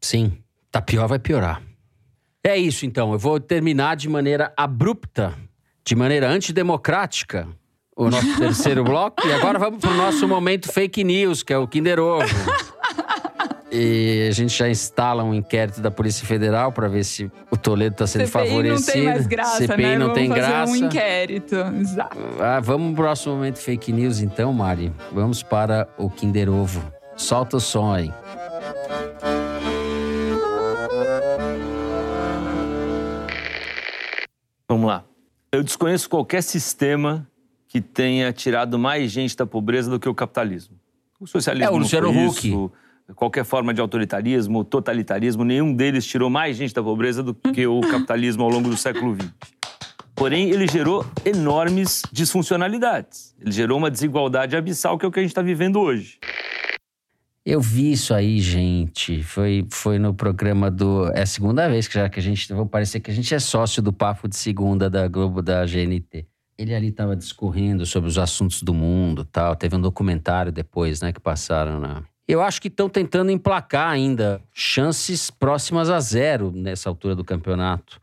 [0.00, 0.38] Sim,
[0.70, 1.67] tá pior, vai piorar.
[2.44, 5.34] É isso então, eu vou terminar de maneira abrupta,
[5.84, 7.48] de maneira antidemocrática,
[7.96, 9.26] o nosso terceiro bloco.
[9.26, 12.24] E agora vamos para o nosso momento fake news, que é o Kinder Ovo.
[13.70, 17.92] E a gente já instala um inquérito da Polícia Federal para ver se o Toledo
[17.94, 18.86] está sendo CPI favorecido.
[18.86, 19.98] não tem mais graça, CPI né?
[19.98, 20.72] não vamos tem fazer graça.
[20.72, 21.56] um inquérito.
[21.80, 22.16] Exato.
[22.40, 24.90] Ah, vamos pro próximo momento fake news então, Mari.
[25.12, 26.82] Vamos para o Kinder Ovo.
[27.14, 28.10] Solta o som aí.
[34.78, 35.04] Vamos lá.
[35.50, 37.26] Eu desconheço qualquer sistema
[37.66, 40.76] que tenha tirado mais gente da pobreza do que o capitalismo.
[41.18, 42.46] O socialismo É, o não Luciano Huck.
[42.46, 42.70] isso,
[43.16, 47.80] qualquer forma de autoritarismo, totalitarismo, nenhum deles tirou mais gente da pobreza do que o
[47.80, 49.32] capitalismo ao longo do século XX.
[50.14, 53.34] Porém, ele gerou enormes disfuncionalidades.
[53.40, 56.20] Ele gerou uma desigualdade abissal, que é o que a gente está vivendo hoje.
[57.50, 59.22] Eu vi isso aí, gente.
[59.22, 61.10] Foi, foi no programa do.
[61.14, 62.52] É a segunda vez que já que a gente.
[62.52, 66.26] Vou parecer que a gente é sócio do Papo de Segunda da Globo da GNT.
[66.58, 69.56] Ele ali estava discorrendo sobre os assuntos do mundo tal.
[69.56, 72.02] Teve um documentário depois, né, que passaram na.
[72.28, 77.98] Eu acho que estão tentando emplacar ainda chances próximas a zero nessa altura do campeonato.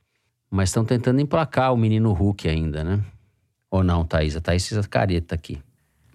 [0.49, 2.99] Mas estão tentando emplacar o menino Hulk ainda, né?
[3.69, 4.35] Ou não, Thaís?
[4.35, 5.59] A Thaís a careta aqui.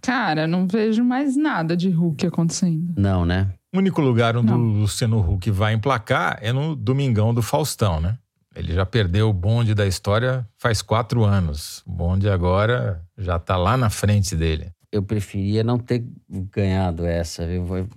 [0.03, 2.93] Cara, não vejo mais nada de Hulk acontecendo.
[2.97, 3.53] Não, né?
[3.73, 8.19] O único lugar onde o Luciano Huck vai emplacar é no Domingão do Faustão, né?
[8.57, 11.83] Ele já perdeu o bonde da história faz quatro anos.
[11.87, 14.73] O bonde agora já tá lá na frente dele.
[14.91, 16.05] Eu preferia não ter
[16.53, 17.65] ganhado essa, viu?
[17.65, 17.89] Vou-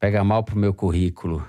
[0.00, 1.46] Pega mal pro meu currículo.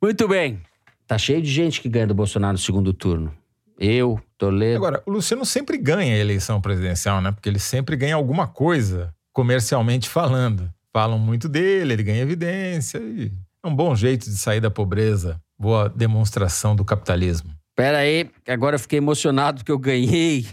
[0.00, 0.60] Muito bem.
[1.06, 3.34] Tá cheio de gente que ganha do Bolsonaro no segundo turno.
[3.80, 4.76] Eu, Toledo.
[4.76, 7.32] Agora, o Luciano sempre ganha a eleição presidencial, né?
[7.32, 10.70] Porque ele sempre ganha alguma coisa, comercialmente falando.
[10.92, 12.98] Falam muito dele, ele ganha evidência.
[12.98, 13.32] E
[13.64, 15.40] é um bom jeito de sair da pobreza.
[15.58, 17.50] Boa demonstração do capitalismo.
[17.74, 20.46] Pera aí, agora eu fiquei emocionado porque eu ganhei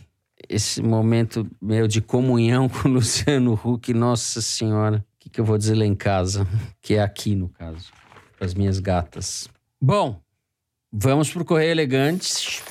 [0.47, 3.93] esse momento meu de comunhão com o Luciano Huck.
[3.93, 6.47] Nossa Senhora, o que, que eu vou dizer lá em casa?
[6.81, 7.91] Que é aqui, no caso,
[8.37, 9.49] para as minhas gatas.
[9.81, 10.21] Bom,
[10.89, 12.63] vamos pro Correio Elegante.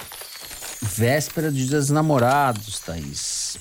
[0.82, 3.58] Véspera de Dia dos Namorados, Thaís.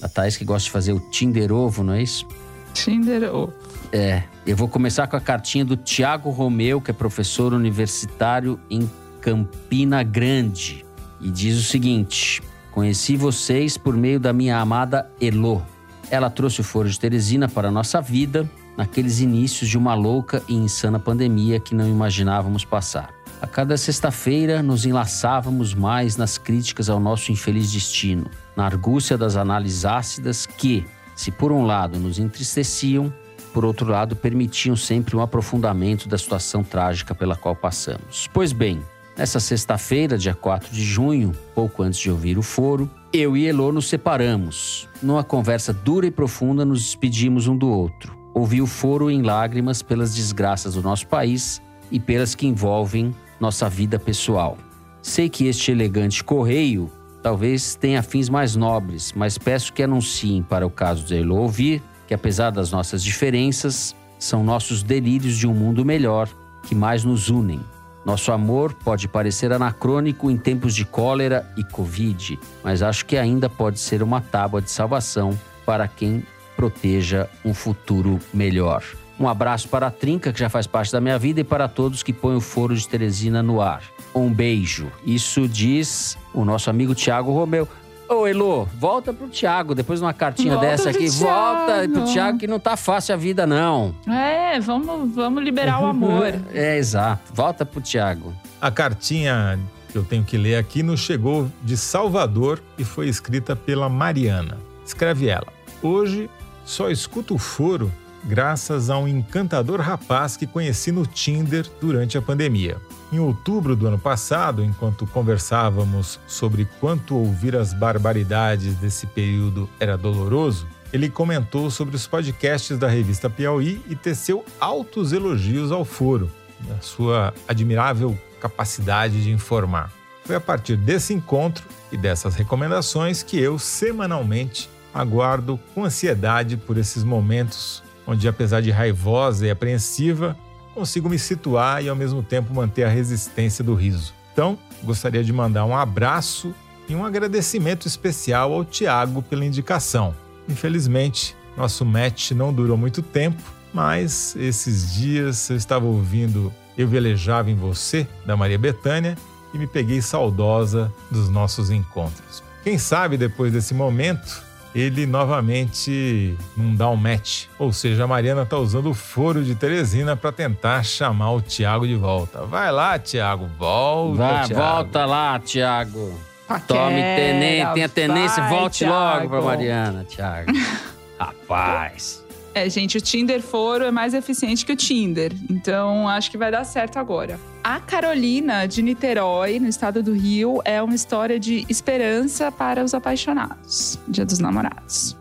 [0.00, 2.26] A Thaís que gosta de fazer o Tinder Ovo, não é isso?
[2.72, 3.52] Tinder Ovo.
[3.92, 8.90] É, eu vou começar com a cartinha do Tiago Romeu, que é professor universitário em
[9.20, 10.84] Campina Grande.
[11.20, 12.42] E diz o seguinte:
[12.72, 15.64] Conheci vocês por meio da minha amada Elo.
[16.10, 20.42] Ela trouxe o Foro de Teresina para a nossa vida naqueles inícios de uma louca
[20.48, 23.21] e insana pandemia que não imaginávamos passar.
[23.42, 29.34] A cada sexta-feira nos enlaçávamos mais nas críticas ao nosso infeliz destino, na argúcia das
[29.34, 30.86] análises ácidas que,
[31.16, 33.12] se por um lado nos entristeciam,
[33.52, 38.30] por outro lado permitiam sempre um aprofundamento da situação trágica pela qual passamos.
[38.32, 38.80] Pois bem,
[39.18, 43.72] nessa sexta-feira, dia 4 de junho, pouco antes de ouvir o foro, eu e Elô
[43.72, 44.88] nos separamos.
[45.02, 48.16] Numa conversa dura e profunda, nos despedimos um do outro.
[48.32, 53.12] Ouvi o foro em lágrimas pelas desgraças do nosso país e pelas que envolvem
[53.42, 54.56] nossa vida pessoal.
[55.02, 56.88] Sei que este elegante correio
[57.20, 61.82] talvez tenha fins mais nobres, mas peço que anunciem para o caso de Elô ouvir
[62.06, 66.28] que, apesar das nossas diferenças, são nossos delírios de um mundo melhor
[66.62, 67.60] que mais nos unem.
[68.04, 73.50] Nosso amor pode parecer anacrônico em tempos de cólera e Covid, mas acho que ainda
[73.50, 75.36] pode ser uma tábua de salvação
[75.66, 76.22] para quem
[76.56, 78.84] proteja um futuro melhor.
[79.22, 82.02] Um abraço para a Trinca, que já faz parte da minha vida, e para todos
[82.02, 83.84] que põem o Foro de Teresina no ar.
[84.12, 84.90] Um beijo.
[85.06, 87.68] Isso diz o nosso amigo Tiago Romeu.
[88.08, 91.08] Ô, Elô, volta pro Tiago, depois de uma cartinha Volta dessa aqui.
[91.08, 92.06] Volta pro Thiago.
[92.06, 93.94] Tiago, que não tá fácil a vida, não.
[94.08, 96.34] É, vamos, vamos liberar o amor.
[96.52, 97.32] É, exato.
[97.32, 98.34] Volta pro Tiago.
[98.60, 99.56] A cartinha
[99.92, 104.58] que eu tenho que ler aqui nos chegou de Salvador e foi escrita pela Mariana.
[104.84, 105.46] Escreve ela:
[105.80, 106.28] Hoje
[106.64, 107.92] só escuto o foro
[108.24, 112.78] graças a um encantador rapaz que conheci no Tinder durante a pandemia.
[113.12, 119.98] Em outubro do ano passado, enquanto conversávamos sobre quanto ouvir as barbaridades desse período era
[119.98, 126.30] doloroso, ele comentou sobre os podcasts da revista Piauí e teceu altos elogios ao foro,
[126.60, 129.90] da sua admirável capacidade de informar.
[130.24, 136.76] Foi a partir desse encontro e dessas recomendações que eu, semanalmente, aguardo com ansiedade por
[136.76, 140.36] esses momentos onde, apesar de raivosa e apreensiva,
[140.74, 144.12] consigo me situar e ao mesmo tempo manter a resistência do riso.
[144.32, 146.54] Então, gostaria de mandar um abraço
[146.88, 150.14] e um agradecimento especial ao Tiago pela indicação.
[150.48, 153.42] Infelizmente, nosso match não durou muito tempo,
[153.72, 159.16] mas esses dias eu estava ouvindo Eu Velejava em Você, da Maria Bethânia,
[159.52, 162.42] e me peguei saudosa dos nossos encontros.
[162.64, 164.42] Quem sabe depois desse momento
[164.74, 167.44] ele novamente não dá um match.
[167.58, 171.86] Ou seja, a Mariana está usando o foro de Teresina para tentar chamar o Tiago
[171.86, 172.44] de volta.
[172.44, 174.16] Vai lá, Tiago, volta.
[174.18, 174.62] Vai, Thiago.
[174.62, 176.12] volta lá, Tiago.
[176.48, 179.28] Paquera, Tome tenência, tenha tenência, volte logo Thiago.
[179.28, 180.52] pra Mariana, Tiago.
[181.18, 182.22] Rapaz.
[182.54, 185.32] É, gente, o Tinder Foro é mais eficiente que o Tinder.
[185.48, 187.38] Então, acho que vai dar certo agora.
[187.64, 192.92] A Carolina de Niterói, no estado do Rio, é uma história de esperança para os
[192.92, 194.00] apaixonados.
[194.08, 195.16] Dia dos Namorados.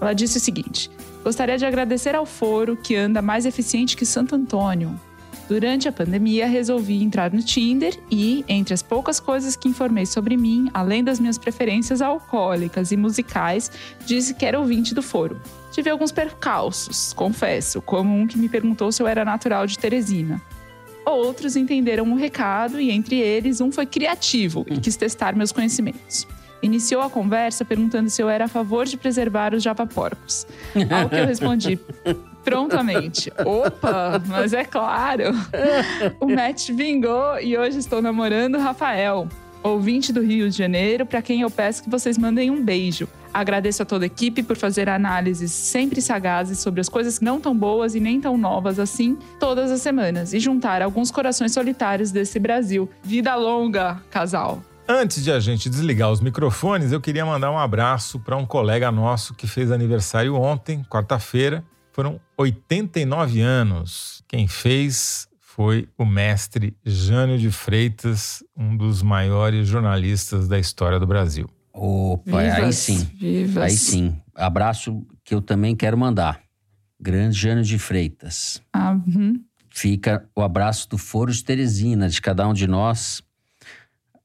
[0.00, 0.90] Ela disse o seguinte:
[1.22, 4.98] Gostaria de agradecer ao foro que anda mais eficiente que Santo Antônio.
[5.46, 10.34] Durante a pandemia, resolvi entrar no Tinder e, entre as poucas coisas que informei sobre
[10.34, 13.70] mim, além das minhas preferências alcoólicas e musicais,
[14.06, 15.38] disse que era ouvinte do foro.
[15.70, 20.40] Tive alguns percalços, confesso, como um que me perguntou se eu era natural de Teresina.
[21.04, 26.26] Outros entenderam o recado e, entre eles, um foi criativo e quis testar meus conhecimentos.
[26.62, 30.46] Iniciou a conversa perguntando se eu era a favor de preservar os japaporcos.
[30.90, 31.78] Ao que eu respondi
[32.44, 35.24] prontamente: Opa, mas é claro.
[36.20, 39.28] O match vingou e hoje estou namorando o Rafael,
[39.60, 43.08] ouvinte do Rio de Janeiro, para quem eu peço que vocês mandem um beijo.
[43.32, 47.56] Agradeço a toda a equipe por fazer análises sempre sagazes sobre as coisas não tão
[47.56, 52.38] boas e nem tão novas assim todas as semanas e juntar alguns corações solitários desse
[52.38, 52.90] Brasil.
[53.02, 54.62] Vida longa, casal.
[54.86, 58.90] Antes de a gente desligar os microfones, eu queria mandar um abraço para um colega
[58.90, 61.64] nosso que fez aniversário ontem, quarta-feira.
[61.92, 64.22] Foram 89 anos.
[64.26, 71.06] Quem fez foi o mestre Jânio de Freitas, um dos maiores jornalistas da história do
[71.06, 71.48] Brasil.
[71.72, 72.98] Opa, aí Vivas, sim.
[73.14, 73.62] vivas.
[73.64, 74.20] Aí sim.
[74.34, 76.40] Abraço que eu também quero mandar.
[77.00, 78.62] Grande Jânio de Freitas.
[78.72, 79.42] Ah, uhum.
[79.70, 83.22] Fica o abraço do Foro de Teresina, de cada um de nós,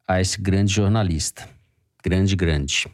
[0.07, 1.47] a esse grande jornalista.
[2.03, 2.87] Grande, grande.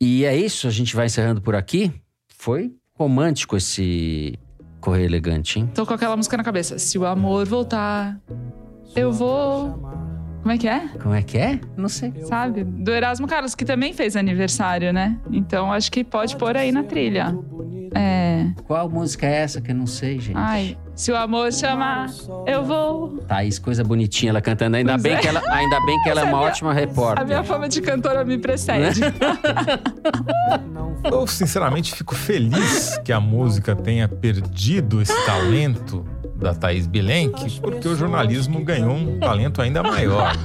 [0.00, 1.92] E é isso, a gente vai encerrando por aqui.
[2.28, 4.38] Foi romântico esse
[4.80, 5.70] Correio Elegante, hein?
[5.74, 6.78] Tô com aquela música na cabeça.
[6.78, 8.20] Se o amor voltar,
[8.94, 10.05] eu vou.
[10.46, 10.88] Como é que é?
[11.02, 11.58] Como é que é?
[11.76, 12.12] Não sei.
[12.22, 12.62] Sabe?
[12.62, 15.18] Do Erasmo Carlos, que também fez aniversário, né?
[15.32, 17.36] Então acho que pode pôr aí na trilha.
[17.92, 18.46] É.
[18.62, 20.36] Qual música é essa que eu não sei, gente?
[20.36, 22.08] Ai, se o amor chamar,
[22.46, 23.18] eu vou.
[23.28, 24.76] Thaís, coisa bonitinha ela cantando.
[24.76, 25.18] Ainda, Pois bem, é.
[25.18, 26.46] que ela, ainda bem que ela é uma Sabia?
[26.48, 27.26] ótima A repórter.
[27.26, 29.00] minha fama de cantora me precede.
[31.04, 37.86] Eu, sinceramente, fico feliz que a música tenha perdido esse talento da Thaís Bilenque, porque
[37.86, 40.32] o jornalismo ganhou um talento ainda maior.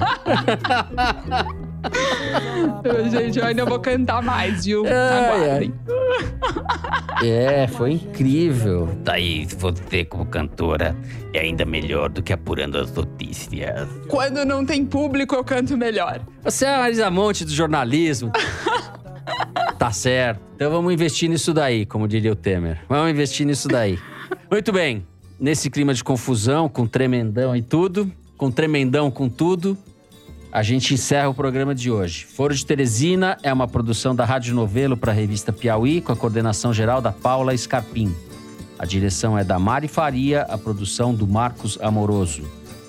[2.84, 4.84] Eu, Gente, eu ainda vou cantar mais, viu?
[4.86, 5.74] Aguardem.
[7.24, 8.88] É, foi incrível.
[9.04, 10.96] Thaís, você como cantora
[11.32, 13.88] é ainda melhor do que apurando as notícias.
[14.08, 16.20] Quando não tem público, eu canto melhor.
[16.42, 18.32] Você é a Marisa Monte do jornalismo.
[19.78, 20.40] tá certo.
[20.56, 22.80] Então vamos investir nisso daí, como diria o Temer.
[22.88, 23.98] Vamos investir nisso daí.
[24.50, 25.06] Muito bem.
[25.38, 29.76] Nesse clima de confusão, com tremendão e tudo, com tremendão com tudo,
[30.52, 32.24] a gente encerra o programa de hoje.
[32.26, 36.16] Foro de Teresina é uma produção da Rádio Novelo para a revista Piauí, com a
[36.16, 38.14] coordenação geral da Paula Scarpim.
[38.82, 42.42] A direção é da Mari Faria, a produção do Marcos Amoroso.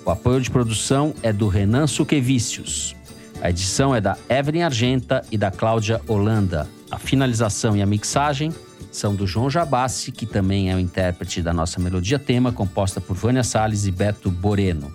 [0.04, 2.96] O apoio de produção é do Renan Suquevicius.
[3.40, 6.68] A edição é da Evelyn Argenta e da Cláudia Holanda.
[6.90, 8.52] A finalização e a mixagem
[8.90, 13.14] são do João Jabassi, que também é o intérprete da nossa melodia tema, composta por
[13.14, 14.92] Vânia Salles e Beto Boreno.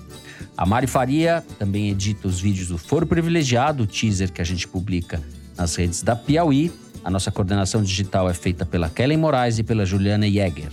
[0.57, 4.67] A Mari Faria também edita os vídeos do Foro Privilegiado, o teaser que a gente
[4.67, 5.23] publica
[5.57, 6.69] nas redes da Piauí.
[7.03, 10.71] A nossa coordenação digital é feita pela Kellen Moraes e pela Juliana Jäger.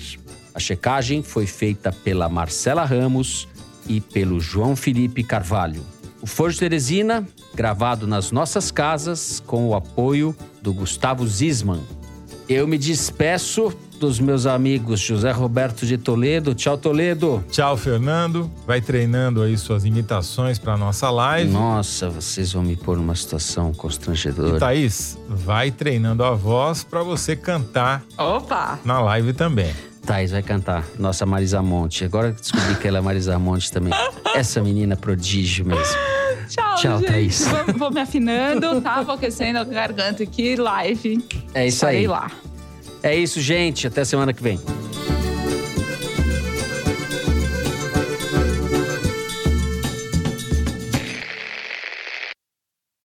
[0.55, 3.47] A checagem foi feita pela Marcela Ramos
[3.89, 5.85] e pelo João Felipe Carvalho.
[6.20, 11.81] O Foro de Teresina, gravado nas nossas casas, com o apoio do Gustavo Zisman.
[12.49, 16.55] Eu me despeço dos meus amigos José Roberto de Toledo.
[16.55, 17.45] Tchau, Toledo.
[17.51, 18.51] Tchau, Fernando.
[18.67, 21.51] Vai treinando aí suas imitações para nossa live.
[21.51, 24.57] Nossa, vocês vão me pôr numa situação constrangedora.
[24.57, 28.79] E Thaís, vai treinando a voz para você cantar Opa!
[28.85, 29.73] na live também.
[30.05, 30.85] Thaís vai cantar.
[30.99, 32.05] Nossa Marisa Monte.
[32.05, 33.93] Agora que descobri que ela é Marisa Monte também.
[34.35, 35.83] Essa menina prodígio mesmo.
[36.49, 37.09] Tchau, Tchau, gente.
[37.09, 37.49] Thaís.
[37.49, 39.03] Vou, vou me afinando, tá?
[39.03, 41.25] Vou aquecendo a garganta aqui, live.
[41.53, 42.07] É isso Estarei aí.
[42.07, 42.31] lá.
[43.03, 43.87] É isso, gente.
[43.87, 44.61] Até semana que vem.